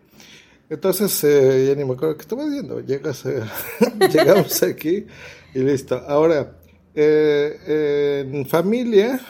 Entonces, 0.69 1.23
eh, 1.25 1.67
ya 1.69 1.75
ni 1.75 1.85
me 1.85 1.95
acuerdo 1.95 2.17
qué 2.17 2.23
estaba 2.23 2.45
diciendo. 2.45 2.81
Llegas, 2.81 3.25
eh, 3.27 3.41
llegamos 4.13 4.63
aquí 4.63 5.07
y 5.55 5.59
listo. 5.61 5.97
Ahora, 6.09 6.57
eh, 6.95 8.25
en 8.33 8.47
familia 8.47 9.21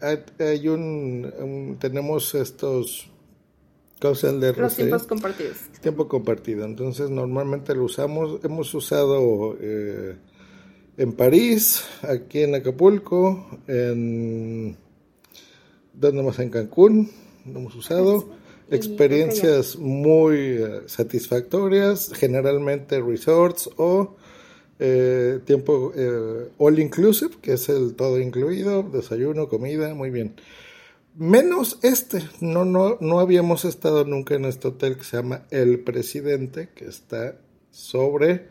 hay, 0.00 0.18
hay 0.38 0.68
un, 0.68 1.30
un- 1.40 1.76
tenemos 1.78 2.34
estos 2.34 3.10
cosas 4.00 4.40
de 4.40 4.52
Los 4.54 4.76
tiempos 4.76 5.06
compartidos. 5.06 5.56
tiempo 5.80 6.08
compartido. 6.08 6.64
Entonces, 6.64 7.10
normalmente 7.10 7.74
lo 7.74 7.84
usamos, 7.84 8.40
hemos 8.44 8.72
usado 8.74 9.56
eh, 9.60 10.16
en 10.96 11.12
París, 11.12 11.84
aquí 12.02 12.42
en 12.42 12.54
Acapulco, 12.54 13.46
en 13.66 14.76
¿dónde 15.98 16.22
más? 16.22 16.38
En 16.38 16.50
Cancún, 16.50 17.10
lo 17.44 17.60
hemos 17.60 17.74
usado. 17.74 18.28
Experiencias 18.70 19.76
muy 19.76 20.36
eh, 20.36 20.82
satisfactorias, 20.86 22.12
generalmente 22.14 23.00
resorts 23.00 23.70
o 23.76 24.16
eh, 24.78 25.40
tiempo 25.44 25.92
eh, 25.96 26.50
all 26.58 26.78
inclusive, 26.78 27.32
que 27.40 27.54
es 27.54 27.68
el 27.70 27.94
todo 27.94 28.20
incluido, 28.20 28.82
desayuno, 28.82 29.48
comida, 29.48 29.94
muy 29.94 30.10
bien. 30.10 30.34
Menos 31.16 31.78
este, 31.82 32.22
no, 32.40 32.64
no, 32.64 32.98
no 33.00 33.20
habíamos 33.20 33.64
estado 33.64 34.04
nunca 34.04 34.34
en 34.34 34.44
este 34.44 34.68
hotel 34.68 34.96
que 34.98 35.04
se 35.04 35.16
llama 35.16 35.46
El 35.50 35.80
Presidente, 35.80 36.68
que 36.74 36.84
está 36.84 37.40
sobre, 37.70 38.48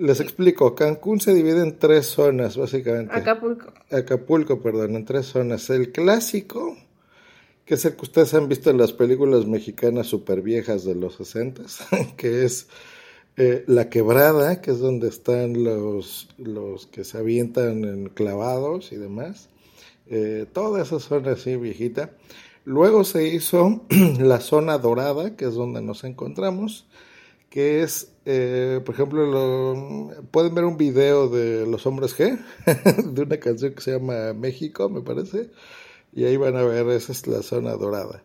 les 0.00 0.18
explico, 0.20 0.74
Cancún 0.74 1.20
se 1.20 1.34
divide 1.34 1.62
en 1.62 1.78
tres 1.78 2.06
zonas, 2.06 2.56
básicamente. 2.56 3.14
Acapulco. 3.14 3.72
Acapulco, 3.90 4.60
perdón, 4.60 4.96
en 4.96 5.04
tres 5.04 5.26
zonas. 5.26 5.68
El 5.68 5.92
clásico, 5.92 6.76
que 7.66 7.74
es 7.74 7.84
el 7.84 7.96
que 7.96 8.02
ustedes 8.02 8.32
han 8.32 8.48
visto 8.48 8.70
en 8.70 8.78
las 8.78 8.94
películas 8.94 9.46
mexicanas 9.46 10.06
super 10.06 10.40
viejas 10.40 10.84
de 10.84 10.94
los 10.94 11.16
60, 11.16 11.62
que 12.16 12.44
es 12.44 12.68
eh, 13.36 13.62
La 13.66 13.90
Quebrada, 13.90 14.62
que 14.62 14.70
es 14.70 14.78
donde 14.78 15.08
están 15.08 15.62
los, 15.62 16.28
los 16.38 16.86
que 16.86 17.04
se 17.04 17.18
avientan 17.18 17.84
en 17.84 18.08
clavados 18.08 18.92
y 18.92 18.96
demás. 18.96 19.50
Eh, 20.08 20.46
toda 20.50 20.82
esa 20.82 20.98
zona 20.98 21.32
así 21.32 21.56
viejita. 21.56 22.10
Luego 22.64 23.04
se 23.04 23.28
hizo 23.28 23.82
la 24.18 24.40
zona 24.40 24.78
dorada, 24.78 25.36
que 25.36 25.44
es 25.44 25.54
donde 25.54 25.82
nos 25.82 26.04
encontramos, 26.04 26.86
que 27.50 27.82
es, 27.82 28.12
eh, 28.32 28.80
por 28.84 28.94
ejemplo, 28.94 29.26
lo- 29.26 30.22
pueden 30.30 30.54
ver 30.54 30.64
un 30.64 30.76
video 30.76 31.28
de 31.28 31.66
Los 31.66 31.86
Hombres 31.86 32.16
G, 32.18 32.38
de 33.14 33.22
una 33.22 33.38
canción 33.38 33.74
que 33.74 33.80
se 33.80 33.92
llama 33.92 34.32
México, 34.34 34.88
me 34.88 35.00
parece, 35.00 35.50
y 36.12 36.24
ahí 36.24 36.36
van 36.36 36.56
a 36.56 36.62
ver, 36.62 36.88
esa 36.90 37.12
es 37.12 37.26
la 37.26 37.42
zona 37.42 37.72
dorada, 37.72 38.22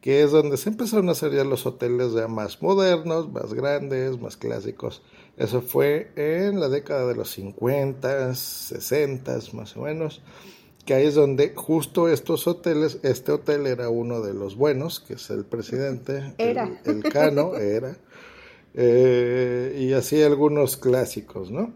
que 0.00 0.22
es 0.22 0.30
donde 0.30 0.56
se 0.56 0.70
empezaron 0.70 1.08
a 1.08 1.12
hacer 1.12 1.32
ya 1.32 1.44
los 1.44 1.66
hoteles 1.66 2.12
ya 2.12 2.28
más 2.28 2.62
modernos, 2.62 3.30
más 3.32 3.54
grandes, 3.54 4.20
más 4.20 4.36
clásicos. 4.36 5.02
Eso 5.36 5.62
fue 5.62 6.12
en 6.16 6.60
la 6.60 6.68
década 6.68 7.06
de 7.06 7.14
los 7.16 7.30
50, 7.30 8.34
60, 8.34 9.38
más 9.52 9.76
o 9.76 9.82
menos 9.82 10.22
que 10.86 10.92
ahí 10.92 11.06
es 11.06 11.14
donde 11.14 11.54
justo 11.54 12.08
estos 12.10 12.46
hoteles, 12.46 12.98
este 13.02 13.32
hotel 13.32 13.66
era 13.66 13.88
uno 13.88 14.20
de 14.20 14.34
los 14.34 14.54
buenos, 14.54 15.00
que 15.00 15.14
es 15.14 15.30
el 15.30 15.46
presidente, 15.46 16.34
Era. 16.36 16.78
el, 16.84 16.96
el 16.96 17.02
Cano, 17.04 17.54
era, 17.54 17.96
eh, 18.74 19.76
y 19.78 19.92
así 19.92 20.22
algunos 20.22 20.76
clásicos, 20.76 21.50
¿no? 21.50 21.72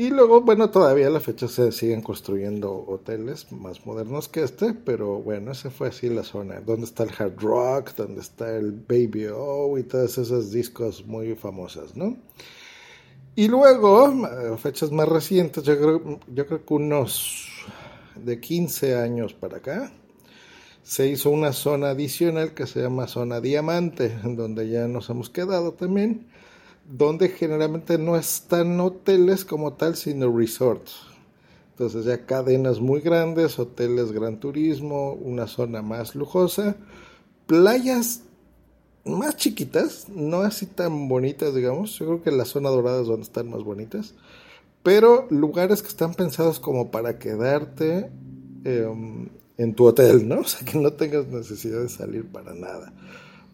Y 0.00 0.08
luego, 0.08 0.40
bueno, 0.40 0.70
todavía 0.70 1.08
a 1.08 1.10
la 1.10 1.20
fecha 1.20 1.46
se 1.46 1.72
siguen 1.72 2.00
construyendo 2.00 2.86
hoteles 2.88 3.52
más 3.52 3.84
modernos 3.84 4.28
que 4.28 4.42
este, 4.42 4.72
pero 4.72 5.20
bueno, 5.20 5.52
esa 5.52 5.70
fue 5.70 5.88
así 5.88 6.08
la 6.08 6.22
zona, 6.22 6.60
donde 6.60 6.86
está 6.86 7.02
el 7.02 7.10
hard 7.18 7.38
rock, 7.38 7.94
donde 7.96 8.22
está 8.22 8.56
el 8.56 8.72
Baby 8.72 9.26
O 9.34 9.76
y 9.76 9.82
todos 9.82 10.16
esos 10.16 10.52
discos 10.52 11.04
muy 11.04 11.34
famosos, 11.34 11.96
¿no? 11.96 12.16
Y 13.36 13.48
luego, 13.48 14.06
a 14.06 14.56
fechas 14.56 14.90
más 14.90 15.06
recientes, 15.06 15.64
yo 15.64 15.76
creo, 15.76 16.20
yo 16.28 16.46
creo 16.46 16.64
que 16.64 16.74
unos 16.74 17.48
de 18.16 18.40
15 18.40 18.96
años 18.96 19.34
para 19.34 19.58
acá, 19.58 19.92
se 20.90 21.06
hizo 21.06 21.30
una 21.30 21.52
zona 21.52 21.90
adicional 21.90 22.52
que 22.52 22.66
se 22.66 22.82
llama 22.82 23.06
zona 23.06 23.40
diamante, 23.40 24.12
donde 24.24 24.68
ya 24.68 24.88
nos 24.88 25.08
hemos 25.08 25.30
quedado 25.30 25.74
también, 25.74 26.26
donde 26.84 27.28
generalmente 27.28 27.96
no 27.96 28.16
están 28.16 28.80
hoteles 28.80 29.44
como 29.44 29.74
tal, 29.74 29.94
sino 29.94 30.36
resorts. 30.36 30.96
Entonces 31.70 32.06
ya 32.06 32.26
cadenas 32.26 32.80
muy 32.80 33.02
grandes, 33.02 33.60
hoteles 33.60 34.10
gran 34.10 34.40
turismo, 34.40 35.12
una 35.12 35.46
zona 35.46 35.80
más 35.80 36.16
lujosa, 36.16 36.74
playas 37.46 38.22
más 39.04 39.36
chiquitas, 39.36 40.08
no 40.08 40.40
así 40.40 40.66
tan 40.66 41.06
bonitas, 41.06 41.54
digamos. 41.54 41.96
Yo 42.00 42.06
creo 42.06 42.22
que 42.24 42.32
la 42.32 42.44
zona 42.44 42.68
dorada 42.68 43.02
es 43.02 43.06
donde 43.06 43.22
están 43.22 43.48
más 43.48 43.62
bonitas. 43.62 44.14
Pero 44.82 45.28
lugares 45.30 45.82
que 45.82 45.88
están 45.88 46.14
pensados 46.14 46.58
como 46.58 46.90
para 46.90 47.20
quedarte 47.20 48.10
eh, 48.64 48.88
en 49.62 49.74
tu 49.74 49.86
hotel, 49.86 50.28
¿no? 50.28 50.40
O 50.40 50.44
sea, 50.44 50.66
que 50.66 50.78
no 50.78 50.92
tengas 50.92 51.26
necesidad 51.28 51.82
de 51.82 51.88
salir 51.88 52.26
para 52.26 52.54
nada. 52.54 52.92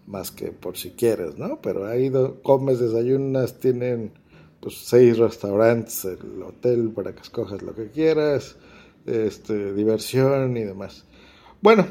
Más 0.06 0.30
que 0.30 0.52
por 0.52 0.76
si 0.76 0.90
quieres, 0.92 1.36
¿no? 1.36 1.60
Pero 1.60 1.86
ahí 1.86 2.10
comes, 2.42 2.78
desayunas, 2.78 3.58
tienen 3.58 4.12
pues 4.60 4.76
seis 4.86 5.18
restaurantes, 5.18 6.04
el 6.04 6.42
hotel 6.42 6.90
para 6.94 7.14
que 7.14 7.22
escojas 7.22 7.62
lo 7.62 7.74
que 7.74 7.90
quieras, 7.90 8.56
este, 9.06 9.74
diversión 9.74 10.56
y 10.56 10.64
demás. 10.64 11.04
Bueno, 11.60 11.86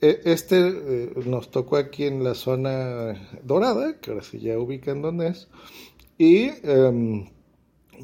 e- 0.00 0.20
este 0.24 0.58
eh, 0.60 1.12
nos 1.26 1.50
tocó 1.50 1.76
aquí 1.76 2.04
en 2.04 2.24
la 2.24 2.34
zona 2.34 3.28
dorada, 3.44 3.98
que 4.00 4.10
ahora 4.10 4.22
sí 4.22 4.38
ya 4.40 4.58
ubican 4.58 5.02
dónde 5.02 5.28
es. 5.28 5.48
Y 6.18 6.50
em, 6.64 7.28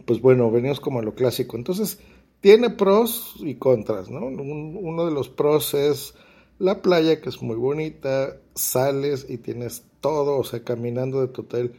pues 0.06 0.20
bueno, 0.20 0.50
venimos 0.50 0.80
como 0.80 0.98
a 1.00 1.02
lo 1.02 1.14
clásico. 1.14 1.56
Entonces, 1.56 1.98
tiene 2.42 2.70
pros 2.70 3.36
y 3.40 3.56
contras, 3.56 4.10
¿no? 4.10 4.26
Un- 4.26 4.78
uno 4.82 5.06
de 5.06 5.12
los 5.12 5.30
pros 5.30 5.74
es 5.74 6.14
la 6.60 6.82
playa, 6.82 7.22
que 7.22 7.30
es 7.30 7.42
muy 7.42 7.56
bonita, 7.56 8.38
sales 8.54 9.26
y 9.30 9.38
tienes 9.38 9.84
todo, 10.00 10.38
o 10.38 10.44
sea, 10.44 10.64
caminando 10.64 11.22
de 11.22 11.28
tu 11.28 11.42
hotel, 11.42 11.74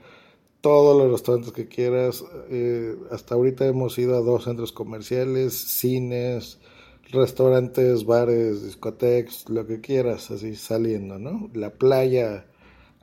todos 0.61 0.97
los 0.97 1.11
restaurantes 1.11 1.53
que 1.53 1.67
quieras. 1.67 2.23
Eh, 2.49 2.95
hasta 3.11 3.35
ahorita 3.35 3.67
hemos 3.67 3.97
ido 3.99 4.15
a 4.17 4.21
dos 4.21 4.45
centros 4.45 4.71
comerciales, 4.73 5.53
cines, 5.55 6.59
restaurantes, 7.11 8.05
bares, 8.05 8.63
discotecas, 8.63 9.49
lo 9.49 9.67
que 9.67 9.81
quieras, 9.81 10.31
así 10.31 10.55
saliendo, 10.55 11.19
¿no? 11.19 11.49
La 11.53 11.71
playa 11.71 12.47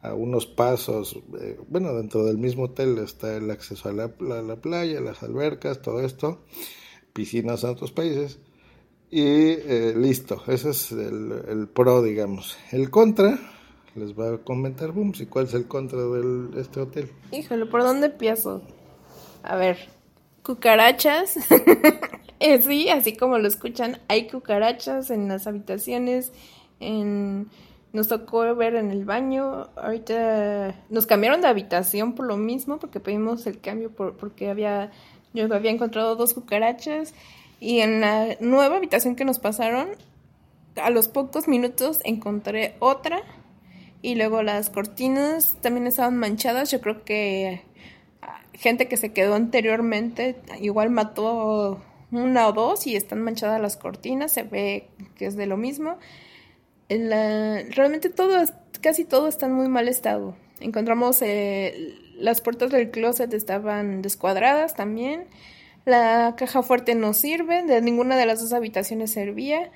a 0.03 0.15
unos 0.15 0.47
pasos, 0.47 1.19
eh, 1.41 1.59
bueno, 1.69 1.95
dentro 1.95 2.25
del 2.25 2.39
mismo 2.39 2.65
hotel 2.65 2.99
está 2.99 3.37
el 3.37 3.51
acceso 3.51 3.89
a 3.91 3.93
la, 3.93 4.15
la- 4.21 4.43
la 4.43 4.57
playa, 4.57 5.01
las 5.01 5.23
albercas, 5.23 5.83
todo 5.83 6.01
esto, 6.01 6.41
piscinas 7.13 7.65
en 7.65 7.71
otros 7.71 7.93
países, 7.93 8.39
y 9.11 9.23
eh, 9.23 9.95
listo, 9.97 10.43
ese 10.47 10.71
es 10.71 10.93
el, 10.93 11.33
el 11.49 11.69
pro, 11.69 12.03
digamos. 12.03 12.57
El 12.71 12.91
contra, 12.91 13.39
les 13.95 14.19
va 14.19 14.35
a 14.35 14.39
comentar 14.39 14.93
Booms, 14.93 15.21
¿y 15.21 15.27
cuál 15.27 15.47
es 15.47 15.55
el 15.55 15.67
contra 15.67 16.01
de 16.01 16.61
este 16.61 16.81
hotel? 16.81 17.11
Híjole, 17.33 17.67
¿por 17.67 17.83
dónde 17.83 18.07
empiezo? 18.07 18.63
A 19.43 19.57
ver, 19.57 19.79
cucarachas. 20.43 21.37
Eh, 22.43 22.63
sí, 22.63 22.89
así 22.89 23.15
como 23.15 23.37
lo 23.37 23.47
escuchan, 23.47 23.99
hay 24.09 24.27
cucarachas 24.27 25.11
en 25.11 25.29
las 25.29 25.47
habitaciones, 25.47 26.33
en... 26.81 27.51
Nos 27.93 28.09
tocó 28.09 28.55
ver 28.55 28.77
en 28.77 28.91
el 28.91 29.05
baño, 29.05 29.69
ahorita 29.77 30.87
nos 30.89 31.07
cambiaron 31.07 31.43
de 31.43 31.49
habitación 31.49 32.15
por 32.15 32.25
lo 32.25 32.39
mismo, 32.39 32.79
porque 32.79 32.99
pedimos 32.99 33.47
el 33.47 33.61
cambio 33.61 33.91
por, 33.91 34.17
porque 34.17 34.49
había, 34.49 34.91
yo 35.35 35.53
había 35.55 35.71
encontrado 35.71 36.17
dos 36.17 36.35
cucarachas 36.35 37.15
y 37.61 37.81
en 37.81 38.01
la 38.01 38.37
nueva 38.41 38.77
habitación 38.77 39.17
que 39.17 39.25
nos 39.25 39.39
pasaron, 39.39 39.89
a 40.77 40.91
los 40.91 41.09
pocos 41.09 41.49
minutos 41.49 42.01
encontré 42.05 42.75
otra 42.79 43.23
y 44.03 44.15
luego 44.15 44.43
las 44.43 44.71
cortinas 44.71 45.57
también 45.61 45.87
estaban 45.87 46.17
manchadas. 46.17 46.71
Yo 46.71 46.81
creo 46.81 47.05
que 47.05 47.63
ah, 48.23 48.41
gente 48.55 48.89
que 48.89 48.97
se 48.97 49.13
quedó 49.13 49.35
anteriormente 49.35 50.37
igual 50.61 50.91
mató 50.91 51.83
una 52.13 52.49
o 52.49 52.53
dos 52.53 52.87
y 52.87 52.97
están 52.97 53.21
manchadas 53.23 53.61
las 53.61 53.77
cortinas. 53.77 54.33
Se 54.33 54.43
ve 54.43 54.89
que 55.17 55.27
es 55.27 55.37
de 55.37 55.47
lo 55.47 55.57
mismo. 55.57 55.99
La- 56.89 57.63
realmente 57.71 58.09
todo 58.11 58.43
casi 58.81 59.05
todo 59.05 59.29
está 59.29 59.47
en 59.47 59.53
muy 59.53 59.69
mal 59.69 59.87
estado. 59.89 60.35
Encontramos 60.61 61.21
eh, 61.23 61.95
las 62.21 62.41
puertas 62.41 62.71
del 62.71 62.91
closet 62.91 63.33
estaban 63.33 64.03
descuadradas 64.03 64.75
también. 64.75 65.25
La 65.85 66.35
caja 66.37 66.63
fuerte 66.63 66.95
no 66.95 67.15
sirve, 67.15 67.63
de 67.63 67.81
ninguna 67.81 68.17
de 68.17 68.27
las 68.27 68.41
dos 68.41 68.53
habitaciones 68.53 69.13
servía. 69.13 69.71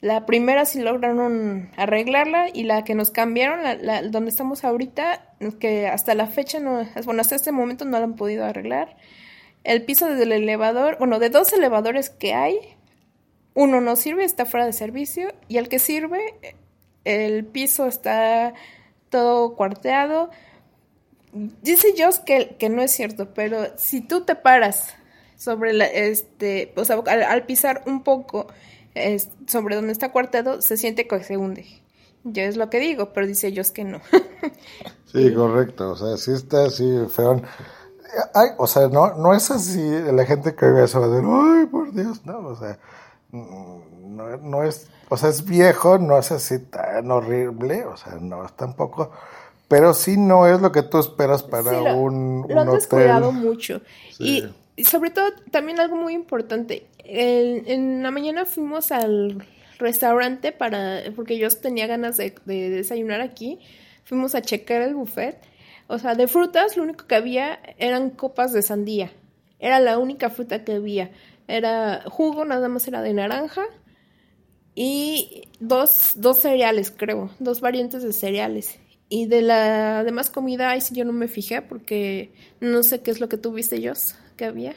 La 0.00 0.26
primera 0.26 0.66
sí 0.66 0.80
lograron 0.80 1.70
arreglarla 1.76 2.48
y 2.52 2.64
la 2.64 2.84
que 2.84 2.94
nos 2.94 3.10
cambiaron, 3.10 3.62
la, 3.82 4.02
donde 4.02 4.30
estamos 4.30 4.62
ahorita, 4.64 5.34
que 5.58 5.86
hasta 5.86 6.14
la 6.14 6.26
fecha, 6.26 6.60
no, 6.60 6.86
bueno, 7.04 7.22
hasta 7.22 7.34
este 7.34 7.52
momento 7.52 7.84
no 7.84 7.98
la 7.98 8.04
han 8.04 8.16
podido 8.16 8.44
arreglar. 8.44 8.96
El 9.64 9.82
piso 9.84 10.06
del 10.06 10.32
elevador, 10.32 10.98
bueno, 10.98 11.18
de 11.18 11.30
dos 11.30 11.52
elevadores 11.52 12.10
que 12.10 12.34
hay, 12.34 12.58
uno 13.54 13.80
no 13.80 13.96
sirve, 13.96 14.24
está 14.24 14.44
fuera 14.44 14.66
de 14.66 14.74
servicio 14.74 15.32
y 15.48 15.56
el 15.56 15.68
que 15.68 15.78
sirve, 15.78 16.20
el 17.04 17.46
piso 17.46 17.86
está 17.86 18.52
todo 19.08 19.54
cuarteado. 19.56 20.30
Dice 21.62 21.94
Joss 21.98 22.18
que, 22.18 22.56
que 22.58 22.68
no 22.68 22.80
es 22.80 22.92
cierto, 22.92 23.34
pero 23.34 23.58
si 23.76 24.00
tú 24.00 24.22
te 24.24 24.36
paras 24.36 24.94
sobre 25.36 25.72
la, 25.74 25.84
este, 25.84 26.72
o 26.76 26.84
sea, 26.84 26.96
al, 27.06 27.44
pisar 27.44 27.82
un 27.86 28.02
poco 28.02 28.46
sobre 29.46 29.76
donde 29.76 29.92
está 29.92 30.10
cuarteado, 30.10 30.62
se 30.62 30.78
siente 30.78 31.06
que 31.06 31.22
se 31.22 31.36
hunde. 31.36 31.66
Yo 32.24 32.42
es 32.42 32.56
lo 32.56 32.70
que 32.70 32.80
digo, 32.80 33.12
pero 33.12 33.26
dice 33.26 33.52
Joss 33.54 33.70
que 33.70 33.84
no. 33.84 34.00
sí, 35.12 35.32
correcto, 35.34 35.90
o 35.90 35.96
sea, 35.96 36.16
sí 36.16 36.32
está 36.32 36.64
así. 36.64 36.84
Ay, 38.32 38.48
o 38.56 38.66
sea, 38.66 38.88
no, 38.88 39.14
no 39.14 39.34
es 39.34 39.50
así, 39.50 39.86
la 40.12 40.24
gente 40.24 40.54
que 40.54 40.66
ve 40.66 40.84
eso 40.84 41.00
va 41.00 41.06
a 41.06 41.10
decir, 41.10 41.28
ay, 41.30 41.66
por 41.66 41.92
Dios, 41.92 42.24
no, 42.24 42.38
o 42.38 42.56
sea, 42.56 42.78
no, 43.30 44.36
no 44.38 44.62
es, 44.64 44.88
o 45.10 45.16
sea, 45.18 45.28
es 45.28 45.44
viejo, 45.44 45.98
no 45.98 46.18
es 46.18 46.32
así 46.32 46.58
tan 46.60 47.10
horrible, 47.10 47.84
o 47.84 47.96
sea, 47.98 48.14
no 48.14 48.44
es 48.46 48.52
tampoco 48.54 49.12
pero 49.68 49.94
sí 49.94 50.16
no 50.16 50.46
es 50.46 50.60
lo 50.60 50.72
que 50.72 50.82
tú 50.82 50.98
esperas 50.98 51.42
para 51.42 51.94
un, 51.94 52.46
lo 52.48 52.60
han 52.60 52.70
descuidado 52.70 53.32
mucho. 53.32 53.80
Y, 54.18 54.44
sobre 54.84 55.10
todo, 55.10 55.32
también 55.50 55.80
algo 55.80 55.96
muy 55.96 56.14
importante. 56.14 56.86
en 56.98 58.02
la 58.02 58.10
mañana 58.10 58.44
fuimos 58.44 58.92
al 58.92 59.44
restaurante 59.78 60.52
para, 60.52 61.02
porque 61.14 61.38
yo 61.38 61.48
tenía 61.50 61.86
ganas 61.86 62.16
de, 62.16 62.34
desayunar 62.44 63.20
aquí. 63.20 63.60
Fuimos 64.04 64.34
a 64.34 64.42
checar 64.42 64.82
el 64.82 64.94
buffet. 64.94 65.38
O 65.88 65.98
sea, 65.98 66.14
de 66.14 66.26
frutas, 66.26 66.76
lo 66.76 66.82
único 66.82 67.06
que 67.06 67.14
había 67.14 67.60
eran 67.78 68.10
copas 68.10 68.52
de 68.52 68.62
sandía. 68.62 69.12
Era 69.58 69.80
la 69.80 69.98
única 69.98 70.30
fruta 70.30 70.64
que 70.64 70.74
había. 70.74 71.10
Era 71.48 72.02
jugo, 72.08 72.44
nada 72.44 72.68
más 72.68 72.86
era 72.88 73.02
de 73.02 73.14
naranja. 73.14 73.62
Y 74.74 75.48
dos, 75.60 76.12
dos 76.16 76.38
cereales, 76.38 76.92
creo. 76.94 77.30
Dos 77.38 77.60
variantes 77.60 78.02
de 78.02 78.12
cereales. 78.12 78.78
Y 79.08 79.26
de 79.26 79.40
la 79.40 80.02
demás 80.02 80.30
comida, 80.30 80.70
ahí 80.70 80.80
sí 80.80 80.94
yo 80.94 81.04
no 81.04 81.12
me 81.12 81.28
fijé 81.28 81.62
porque 81.62 82.32
no 82.60 82.82
sé 82.82 83.02
qué 83.02 83.12
es 83.12 83.20
lo 83.20 83.28
que 83.28 83.36
tuviste, 83.36 83.86
Jos, 83.86 84.16
que 84.36 84.46
había. 84.46 84.74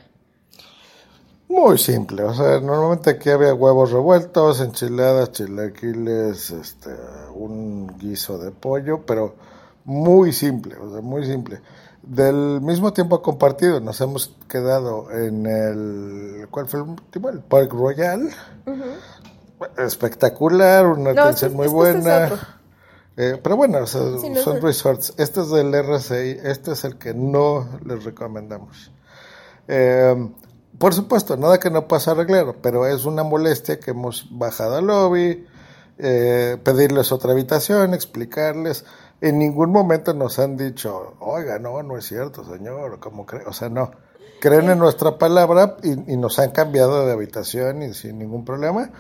Muy 1.48 1.80
simple, 1.80 2.22
o 2.22 2.34
sea, 2.36 2.60
normalmente 2.60 3.10
aquí 3.10 3.32
había 3.32 3.56
huevos 3.56 3.92
revueltos, 3.92 4.62
enchiladas, 4.62 5.32
chilaquiles, 5.32 6.52
este, 6.52 6.92
un 7.34 7.98
guiso 7.98 8.38
de 8.38 8.52
pollo, 8.52 9.04
pero 9.04 9.36
muy 9.84 10.32
simple, 10.32 10.76
o 10.76 10.92
sea, 10.92 11.02
muy 11.02 11.26
simple. 11.26 11.60
Del 12.04 12.62
mismo 12.62 12.94
tiempo 12.94 13.24
compartido, 13.24 13.80
nos 13.80 14.00
hemos 14.00 14.36
quedado 14.48 15.12
en 15.12 15.48
el, 15.48 16.48
¿cuál 16.52 16.68
fue 16.68 16.82
el 16.82 16.90
último? 16.90 17.30
El 17.30 17.40
Park 17.40 17.74
Royal. 17.74 18.30
Espectacular, 19.80 20.86
una 20.86 21.12
atención 21.12 21.56
muy 21.56 21.68
buena. 21.68 22.59
Eh, 23.22 23.38
pero 23.44 23.58
bueno, 23.58 23.86
son 23.86 24.62
resorts. 24.62 25.14
Este 25.18 25.42
es 25.42 25.50
del 25.50 25.76
RCI, 25.76 26.40
este 26.42 26.72
es 26.72 26.86
el 26.86 26.98
que 26.98 27.14
no 27.14 27.68
les 27.86 28.06
recomendamos. 28.06 28.94
Eh, 29.68 30.16
por 30.78 30.94
supuesto, 30.94 31.36
nada 31.36 31.60
que 31.60 31.70
no 31.70 31.86
pase 31.86 32.12
arreglar, 32.12 32.56
pero 32.62 32.88
es 32.88 33.04
una 33.04 33.24
molestia 33.24 33.78
que 33.78 33.92
hemos 33.92 34.26
bajado 34.32 34.78
al 34.78 34.88
lobby, 34.88 35.46
eh, 35.98 36.58
pedirles 36.64 37.12
otra 37.12 37.34
habitación, 37.34 37.94
explicarles. 37.94 38.86
En 39.20 39.38
ningún 39.38 39.74
momento 39.74 40.14
nos 40.14 40.40
han 40.40 40.56
dicho, 40.56 41.16
oiga, 41.20 41.60
no, 41.60 41.84
no 41.84 41.98
es 41.98 42.06
cierto, 42.06 42.46
señor, 42.46 43.02
¿cómo 43.02 43.26
cree? 43.26 43.44
O 43.46 43.52
sea, 43.52 43.68
no. 43.68 43.92
Creen 44.40 44.70
en 44.70 44.80
nuestra 44.80 45.18
palabra 45.18 45.76
y, 45.84 46.14
y, 46.14 46.16
nos 46.16 46.40
han 46.40 46.52
cambiado 46.52 47.06
de 47.06 47.12
habitación 47.12 47.82
y 47.82 47.94
sin 47.94 48.18
ningún 48.18 48.46
problema. 48.46 48.92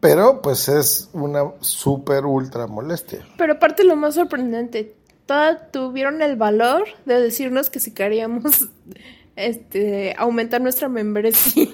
Pero 0.00 0.40
pues 0.40 0.68
es 0.68 1.10
una 1.12 1.52
súper 1.60 2.24
ultra 2.24 2.66
molestia. 2.66 3.20
Pero 3.36 3.54
aparte 3.54 3.84
lo 3.84 3.96
más 3.96 4.14
sorprendente, 4.14 4.94
todas 5.26 5.70
tuvieron 5.70 6.22
el 6.22 6.36
valor 6.36 6.84
de 7.04 7.20
decirnos 7.20 7.68
que 7.68 7.80
si 7.80 7.92
queríamos 7.92 8.68
este 9.36 10.14
aumentar 10.18 10.60
nuestra 10.62 10.88
membresía. 10.88 11.68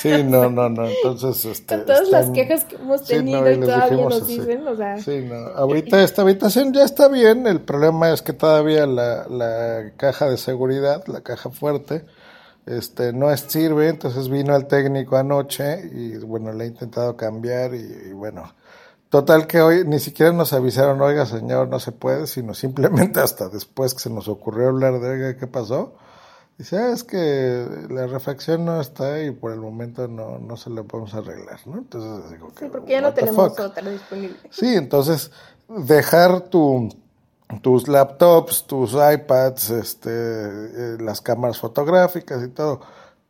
Sí, 0.00 0.22
no, 0.24 0.48
no, 0.48 0.68
no, 0.68 0.86
entonces 0.86 1.44
este, 1.44 1.76
Con 1.76 1.86
todas 1.86 2.08
las 2.08 2.30
quejas 2.30 2.64
que 2.64 2.76
hemos 2.76 3.04
tenido 3.04 3.50
y, 3.50 3.60
todavía 3.60 4.04
nos 4.04 4.26
dicen, 4.28 4.66
o 4.66 4.76
sea, 4.76 4.98
Sí, 4.98 5.20
no, 5.28 5.34
ahorita 5.34 6.02
esta 6.02 6.22
habitación 6.22 6.72
ya 6.72 6.84
está 6.84 7.08
bien, 7.08 7.46
el 7.48 7.60
problema 7.60 8.12
es 8.12 8.22
que 8.22 8.32
todavía 8.32 8.86
la, 8.86 9.26
la 9.28 9.90
caja 9.96 10.30
de 10.30 10.36
seguridad, 10.36 11.04
la 11.06 11.20
caja 11.22 11.50
fuerte, 11.50 12.04
este 12.66 13.12
no 13.12 13.36
sirve, 13.36 13.88
entonces 13.88 14.28
vino 14.28 14.54
el 14.54 14.66
técnico 14.66 15.16
anoche 15.16 15.88
y 15.92 16.16
bueno, 16.18 16.52
le 16.52 16.64
he 16.64 16.66
intentado 16.68 17.16
cambiar 17.16 17.74
y, 17.74 18.12
bueno, 18.12 18.54
total 19.08 19.46
que 19.46 19.60
hoy 19.60 19.84
ni 19.86 19.98
siquiera 19.98 20.32
nos 20.32 20.52
avisaron, 20.52 21.00
oiga 21.00 21.26
señor, 21.26 21.68
no 21.68 21.80
se 21.80 21.92
puede, 21.92 22.26
sino 22.26 22.54
simplemente 22.54 23.20
hasta 23.20 23.48
después 23.48 23.94
que 23.94 24.00
se 24.00 24.10
nos 24.10 24.28
ocurrió 24.28 24.68
hablar 24.68 25.00
de, 25.00 25.10
oiga, 25.10 25.36
¿qué 25.36 25.46
pasó? 25.46 25.94
Dice, 26.58 26.78
ah, 26.78 26.92
es 26.92 27.02
que 27.02 27.66
la 27.88 28.06
refacción 28.06 28.64
no 28.64 28.80
está 28.80 29.22
y 29.22 29.30
por 29.32 29.52
el 29.52 29.60
momento 29.60 30.06
no, 30.06 30.38
no 30.38 30.56
se 30.56 30.70
la 30.70 30.82
podemos 30.84 31.14
arreglar, 31.14 31.58
¿no? 31.66 31.78
Entonces 31.78 32.30
digo 32.30 32.52
que... 32.52 32.66
Sí, 32.66 32.70
porque 32.70 32.92
ya 32.92 33.00
no 33.00 33.12
tenemos 33.12 33.58
otra 33.58 33.90
disponible. 33.90 34.36
Sí, 34.50 34.74
entonces 34.76 35.32
dejar 35.68 36.42
tu 36.42 36.90
tus 37.60 37.88
laptops, 37.88 38.66
tus 38.66 38.92
iPads, 38.94 39.70
este, 39.70 40.10
eh, 40.10 40.96
las 41.00 41.20
cámaras 41.20 41.58
fotográficas 41.58 42.42
y 42.44 42.48
todo. 42.48 42.80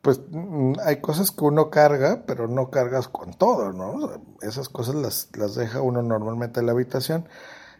Pues 0.01 0.21
mm, 0.29 0.73
hay 0.85 0.97
cosas 1.01 1.31
que 1.31 1.43
uno 1.43 1.69
carga, 1.69 2.23
pero 2.25 2.47
no 2.47 2.69
cargas 2.69 3.07
con 3.07 3.33
todo, 3.33 3.71
¿no? 3.71 4.21
Esas 4.41 4.69
cosas 4.69 4.95
las, 4.95 5.29
las 5.37 5.55
deja 5.55 5.81
uno 5.81 6.01
normalmente 6.01 6.59
en 6.59 6.67
la 6.67 6.71
habitación. 6.73 7.27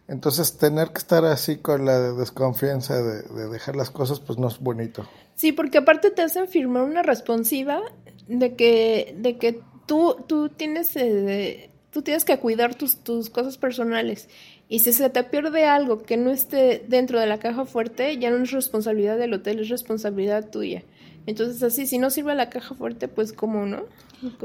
Entonces, 0.07 0.57
tener 0.57 0.89
que 0.89 0.97
estar 0.97 1.23
así 1.25 1.57
con 1.57 1.85
la 1.85 1.99
desconfianza 2.13 3.01
de, 3.01 3.49
dejar 3.49 3.75
las 3.75 3.89
cosas, 3.89 4.19
pues 4.19 4.37
no 4.37 4.47
es 4.49 4.59
bonito. 4.59 5.07
Sí, 5.35 5.53
porque 5.53 5.77
aparte 5.77 6.11
te 6.11 6.21
hacen 6.21 6.47
firmar 6.47 6.83
una 6.83 7.03
responsiva 7.03 7.81
de 8.27 8.55
que, 8.55 9.15
de 9.17 9.37
que 9.37 9.61
tú, 9.85 10.17
tú 10.27 10.49
tienes, 10.49 10.95
eh, 10.97 11.71
tú 11.89 12.01
tienes 12.01 12.25
que 12.25 12.37
cuidar 12.37 12.75
tus, 12.75 12.97
tus 12.97 13.29
cosas 13.29 13.57
personales 13.57 14.27
y 14.73 14.79
si 14.79 14.91
se 14.91 15.07
te 15.11 15.23
pierde 15.23 15.67
algo 15.67 16.01
que 16.01 16.17
no 16.17 16.31
esté 16.31 16.83
dentro 16.87 17.19
de 17.19 17.27
la 17.27 17.37
caja 17.37 17.63
fuerte, 17.63 18.17
ya 18.17 18.31
no 18.31 18.43
es 18.43 18.49
responsabilidad 18.49 19.19
del 19.19 19.31
hotel, 19.35 19.59
es 19.59 19.69
responsabilidad 19.69 20.49
tuya. 20.49 20.81
Entonces 21.27 21.61
así, 21.61 21.85
si 21.85 21.99
no 21.99 22.09
sirve 22.09 22.33
la 22.33 22.49
caja 22.49 22.73
fuerte, 22.73 23.07
pues 23.07 23.33
cómo 23.33 23.67
no. 23.67 23.83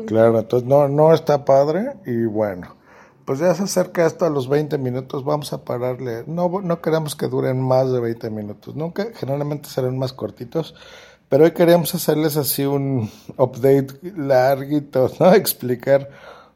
Claro, 0.04 0.38
entonces 0.38 0.68
no, 0.68 0.86
no 0.86 1.14
está 1.14 1.46
padre 1.46 1.94
y 2.04 2.26
bueno, 2.26 2.76
pues 3.24 3.38
ya 3.38 3.54
se 3.54 3.62
acerca 3.62 4.04
esto 4.04 4.26
a 4.26 4.28
los 4.28 4.50
20 4.50 4.76
minutos, 4.76 5.24
vamos 5.24 5.54
a 5.54 5.64
pararle. 5.64 6.24
No, 6.26 6.60
no 6.60 6.82
queremos 6.82 7.16
que 7.16 7.26
duren 7.26 7.62
más 7.62 7.90
de 7.90 7.98
20 7.98 8.28
minutos, 8.28 8.76
nunca, 8.76 9.06
generalmente 9.14 9.70
serán 9.70 9.96
más 9.96 10.12
cortitos, 10.12 10.74
pero 11.30 11.44
hoy 11.44 11.52
queríamos 11.52 11.94
hacerles 11.94 12.36
así 12.36 12.66
un 12.66 13.10
update 13.38 14.12
larguito, 14.14 15.10
¿no? 15.20 15.32
Explicar 15.32 16.10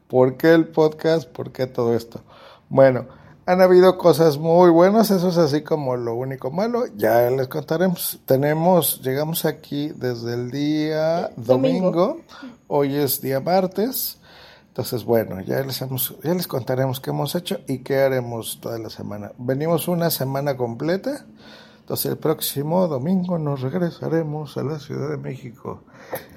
por 0.09 0.37
qué 0.37 0.53
el 0.53 0.69
podcast, 0.69 1.27
por 1.27 1.53
qué 1.53 1.67
todo 1.67 1.97
esto. 1.97 2.21
Bueno, 2.69 3.07
han 3.45 3.61
habido 3.61 3.99
cosas 3.99 4.39
muy 4.39 4.71
buenas, 4.71 5.11
eso 5.11 5.29
es 5.29 5.37
así 5.37 5.63
como 5.63 5.97
lo 5.97 6.15
único 6.15 6.51
malo. 6.51 6.85
Ya 6.97 7.29
les 7.31 7.49
contaremos. 7.49 8.21
Tenemos, 8.25 9.01
llegamos 9.03 9.45
aquí 9.45 9.89
desde 9.89 10.35
el 10.35 10.51
día 10.51 11.31
domingo. 11.37 12.21
Hoy 12.69 12.95
es 12.95 13.21
día 13.21 13.41
martes. 13.41 14.19
Entonces, 14.69 15.05
bueno, 15.05 15.41
ya 15.41 15.61
les, 15.63 15.83
hemos, 15.83 16.15
ya 16.23 16.33
les 16.33 16.47
contaremos 16.47 17.01
qué 17.01 17.11
hemos 17.11 17.35
hecho 17.35 17.59
y 17.67 17.79
qué 17.79 17.99
haremos 18.01 18.59
toda 18.61 18.79
la 18.79 18.91
semana. 18.91 19.33
Venimos 19.37 19.89
una 19.89 20.09
semana 20.11 20.57
completa. 20.57 21.27
Entonces, 21.83 22.13
el 22.13 22.17
próximo 22.17 22.87
domingo 22.87 23.39
nos 23.41 23.61
regresaremos 23.61 24.57
a 24.57 24.63
la 24.63 24.79
Ciudad 24.79 25.11
de 25.11 25.17
México. 25.17 25.83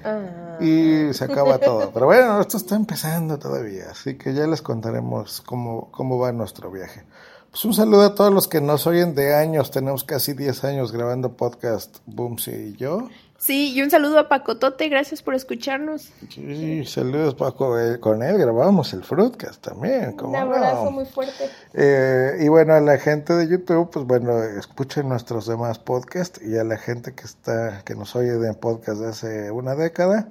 Ah. 0.04 0.58
Y 0.60 1.14
se 1.14 1.24
acaba 1.24 1.58
todo. 1.58 1.90
Pero 1.94 2.06
bueno, 2.06 2.40
esto 2.40 2.56
está 2.56 2.74
empezando 2.74 3.38
todavía, 3.38 3.90
así 3.92 4.18
que 4.18 4.34
ya 4.34 4.48
les 4.48 4.60
contaremos 4.60 5.42
cómo, 5.42 5.88
cómo 5.92 6.18
va 6.18 6.32
nuestro 6.32 6.72
viaje. 6.72 7.04
Pues 7.48 7.64
un 7.64 7.74
saludo 7.74 8.02
a 8.02 8.14
todos 8.16 8.34
los 8.34 8.48
que 8.48 8.60
nos 8.60 8.88
oyen 8.88 9.14
de 9.14 9.36
años. 9.36 9.70
Tenemos 9.70 10.02
casi 10.02 10.32
10 10.32 10.64
años 10.64 10.90
grabando 10.90 11.36
podcast, 11.36 11.98
Boomsy 12.06 12.50
y 12.50 12.76
yo. 12.76 13.08
Sí, 13.38 13.74
y 13.74 13.82
un 13.82 13.90
saludo 13.90 14.18
a 14.18 14.28
Pacotote, 14.28 14.88
gracias 14.88 15.22
por 15.22 15.34
escucharnos. 15.34 16.10
Sí, 16.30 16.84
saludos 16.86 17.34
Paco, 17.34 17.78
eh, 17.78 18.00
con 18.00 18.22
él 18.22 18.38
grabamos 18.38 18.94
el 18.94 19.04
Fruitcast 19.04 19.62
también. 19.62 20.16
Un 20.22 20.34
abrazo 20.34 20.90
muy 20.90 21.04
fuerte. 21.04 21.50
Eh, 21.74 22.38
y 22.40 22.48
bueno, 22.48 22.74
a 22.74 22.80
la 22.80 22.98
gente 22.98 23.34
de 23.34 23.46
YouTube, 23.46 23.90
pues 23.90 24.06
bueno, 24.06 24.42
escuchen 24.42 25.08
nuestros 25.08 25.46
demás 25.46 25.78
podcasts 25.78 26.40
y 26.42 26.56
a 26.56 26.64
la 26.64 26.78
gente 26.78 27.14
que 27.14 27.24
está, 27.24 27.82
que 27.84 27.94
nos 27.94 28.16
oye 28.16 28.32
de 28.32 28.54
podcast 28.54 29.00
de 29.00 29.08
hace 29.08 29.50
una 29.50 29.74
década, 29.74 30.30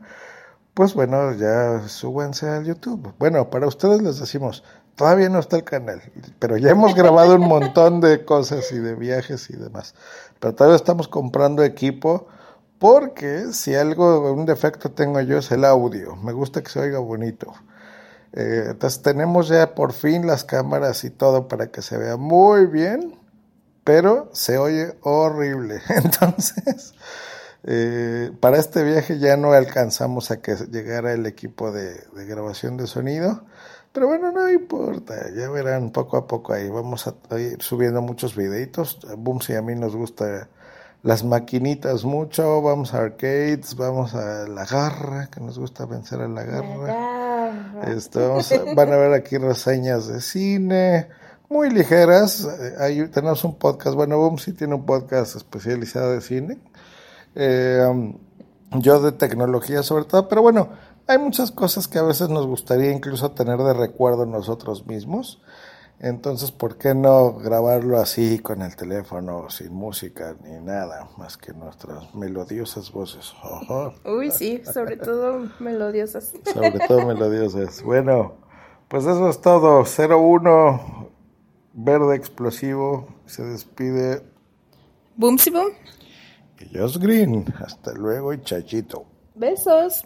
pues 0.73 0.95
bueno, 0.95 1.31
ya 1.33 1.87
súbanse 1.87 2.49
al 2.49 2.65
YouTube. 2.65 3.13
Bueno, 3.19 3.51
para 3.51 3.67
ustedes 3.67 4.01
les 4.01 4.19
decimos, 4.19 4.63
todavía 4.95 5.29
no 5.29 5.39
está 5.39 5.57
el 5.57 5.63
canal, 5.63 6.01
pero 6.39 6.57
ya 6.57 6.71
hemos 6.71 6.95
grabado 6.95 7.35
un 7.35 7.47
montón 7.47 8.01
de 8.01 8.25
cosas 8.25 8.71
y 8.71 8.79
de 8.79 8.95
viajes 8.95 9.49
y 9.51 9.55
demás. 9.55 9.93
Pero 10.39 10.55
todavía 10.55 10.75
estamos 10.75 11.07
comprando 11.07 11.63
equipo 11.63 12.27
porque 12.79 13.53
si 13.53 13.75
algo, 13.75 14.33
un 14.33 14.45
defecto 14.45 14.91
tengo 14.91 15.21
yo 15.21 15.37
es 15.37 15.51
el 15.51 15.65
audio. 15.65 16.15
Me 16.17 16.33
gusta 16.33 16.61
que 16.61 16.69
se 16.69 16.79
oiga 16.79 16.99
bonito. 16.99 17.53
Eh, 18.33 18.67
entonces 18.71 19.01
tenemos 19.01 19.47
ya 19.47 19.73
por 19.75 19.93
fin 19.93 20.27
las 20.27 20.43
cámaras 20.43 21.03
y 21.05 21.09
todo 21.09 21.47
para 21.47 21.67
que 21.67 21.81
se 21.81 21.97
vea 21.97 22.17
muy 22.17 22.65
bien, 22.65 23.17
pero 23.85 24.29
se 24.33 24.57
oye 24.57 24.97
horrible. 25.01 25.81
Entonces, 25.89 26.93
eh, 27.63 28.31
para 28.41 28.57
este 28.57 28.83
viaje 28.83 29.19
ya 29.19 29.37
no 29.37 29.53
alcanzamos 29.53 30.31
a 30.31 30.41
que 30.41 30.55
llegara 30.69 31.13
el 31.13 31.25
equipo 31.25 31.71
de, 31.71 32.03
grabación 32.27 32.75
de 32.77 32.87
sonido. 32.87 33.45
Pero 33.93 34.07
bueno, 34.07 34.33
no 34.33 34.49
importa, 34.49 35.31
ya 35.33 35.49
verán 35.49 35.91
poco 35.91 36.17
a 36.17 36.27
poco 36.27 36.51
ahí. 36.51 36.67
Vamos 36.67 37.07
a 37.07 37.39
ir 37.39 37.61
subiendo 37.61 38.01
muchos 38.01 38.35
videitos. 38.35 38.99
Boom, 39.17 39.41
si 39.41 39.53
a 39.55 39.61
mí 39.61 39.75
nos 39.75 39.95
gusta 39.95 40.49
las 41.05 41.23
maquinitas 41.23 42.03
mucho, 42.03 42.63
vamos 42.63 42.95
a 42.95 42.97
arcades, 42.97 43.75
vamos 43.75 44.15
a 44.15 44.47
la 44.47 44.65
garra, 44.65 45.27
que 45.27 45.39
nos 45.39 45.59
gusta 45.59 45.85
vencer 45.85 46.19
a 46.19 46.27
la 46.27 46.43
garra. 46.43 47.93
Esto, 47.95 48.39
van 48.75 48.91
a 48.91 48.95
ver 48.95 49.13
aquí 49.13 49.37
reseñas 49.37 50.07
de 50.07 50.19
cine, 50.19 51.07
muy 51.47 51.69
ligeras. 51.69 52.47
Hay, 52.79 53.07
tenemos 53.09 53.43
un 53.43 53.53
podcast, 53.53 53.95
bueno, 53.95 54.17
Boom 54.17 54.39
sí 54.39 54.53
tiene 54.53 54.73
un 54.73 54.87
podcast 54.87 55.35
especializado 55.35 56.11
de 56.11 56.21
cine. 56.21 56.57
Eh, 57.35 57.85
um, 57.87 58.17
yo 58.71 58.99
de 58.99 59.11
tecnología 59.11 59.83
sobre 59.83 60.05
todo, 60.05 60.27
pero 60.27 60.41
bueno, 60.41 60.69
hay 61.05 61.19
muchas 61.19 61.51
cosas 61.51 61.87
que 61.87 61.99
a 61.99 62.03
veces 62.03 62.29
nos 62.29 62.47
gustaría 62.47 62.91
incluso 62.91 63.29
tener 63.29 63.59
de 63.59 63.75
recuerdo 63.75 64.25
nosotros 64.25 64.87
mismos. 64.87 65.39
Entonces, 65.99 66.51
¿por 66.51 66.77
qué 66.77 66.93
no 66.93 67.33
grabarlo 67.33 67.99
así 67.99 68.39
con 68.39 68.61
el 68.61 68.75
teléfono, 68.75 69.49
sin 69.49 69.73
música 69.73 70.35
ni 70.43 70.59
nada, 70.59 71.09
más 71.17 71.37
que 71.37 71.53
nuestras 71.53 72.13
melodiosas 72.13 72.91
voces? 72.91 73.33
Uy, 74.05 74.29
sí, 74.31 74.61
sobre 74.71 74.97
todo 74.97 75.49
melodiosas. 75.59 76.33
Sobre 76.53 76.79
todo 76.87 77.05
melodiosas. 77.05 77.81
Bueno, 77.81 78.33
pues 78.89 79.05
eso 79.05 79.29
es 79.29 79.39
todo. 79.39 79.83
01, 79.83 81.09
verde 81.73 82.15
explosivo, 82.15 83.07
se 83.25 83.43
despide. 83.43 84.21
Boomsy 85.15 85.49
Boom. 85.49 85.71
Y 86.59 86.77
Josh 86.77 86.97
Green. 86.97 87.45
Hasta 87.65 87.93
luego 87.93 88.33
y 88.33 88.41
chachito. 88.41 89.05
Besos. 89.33 90.05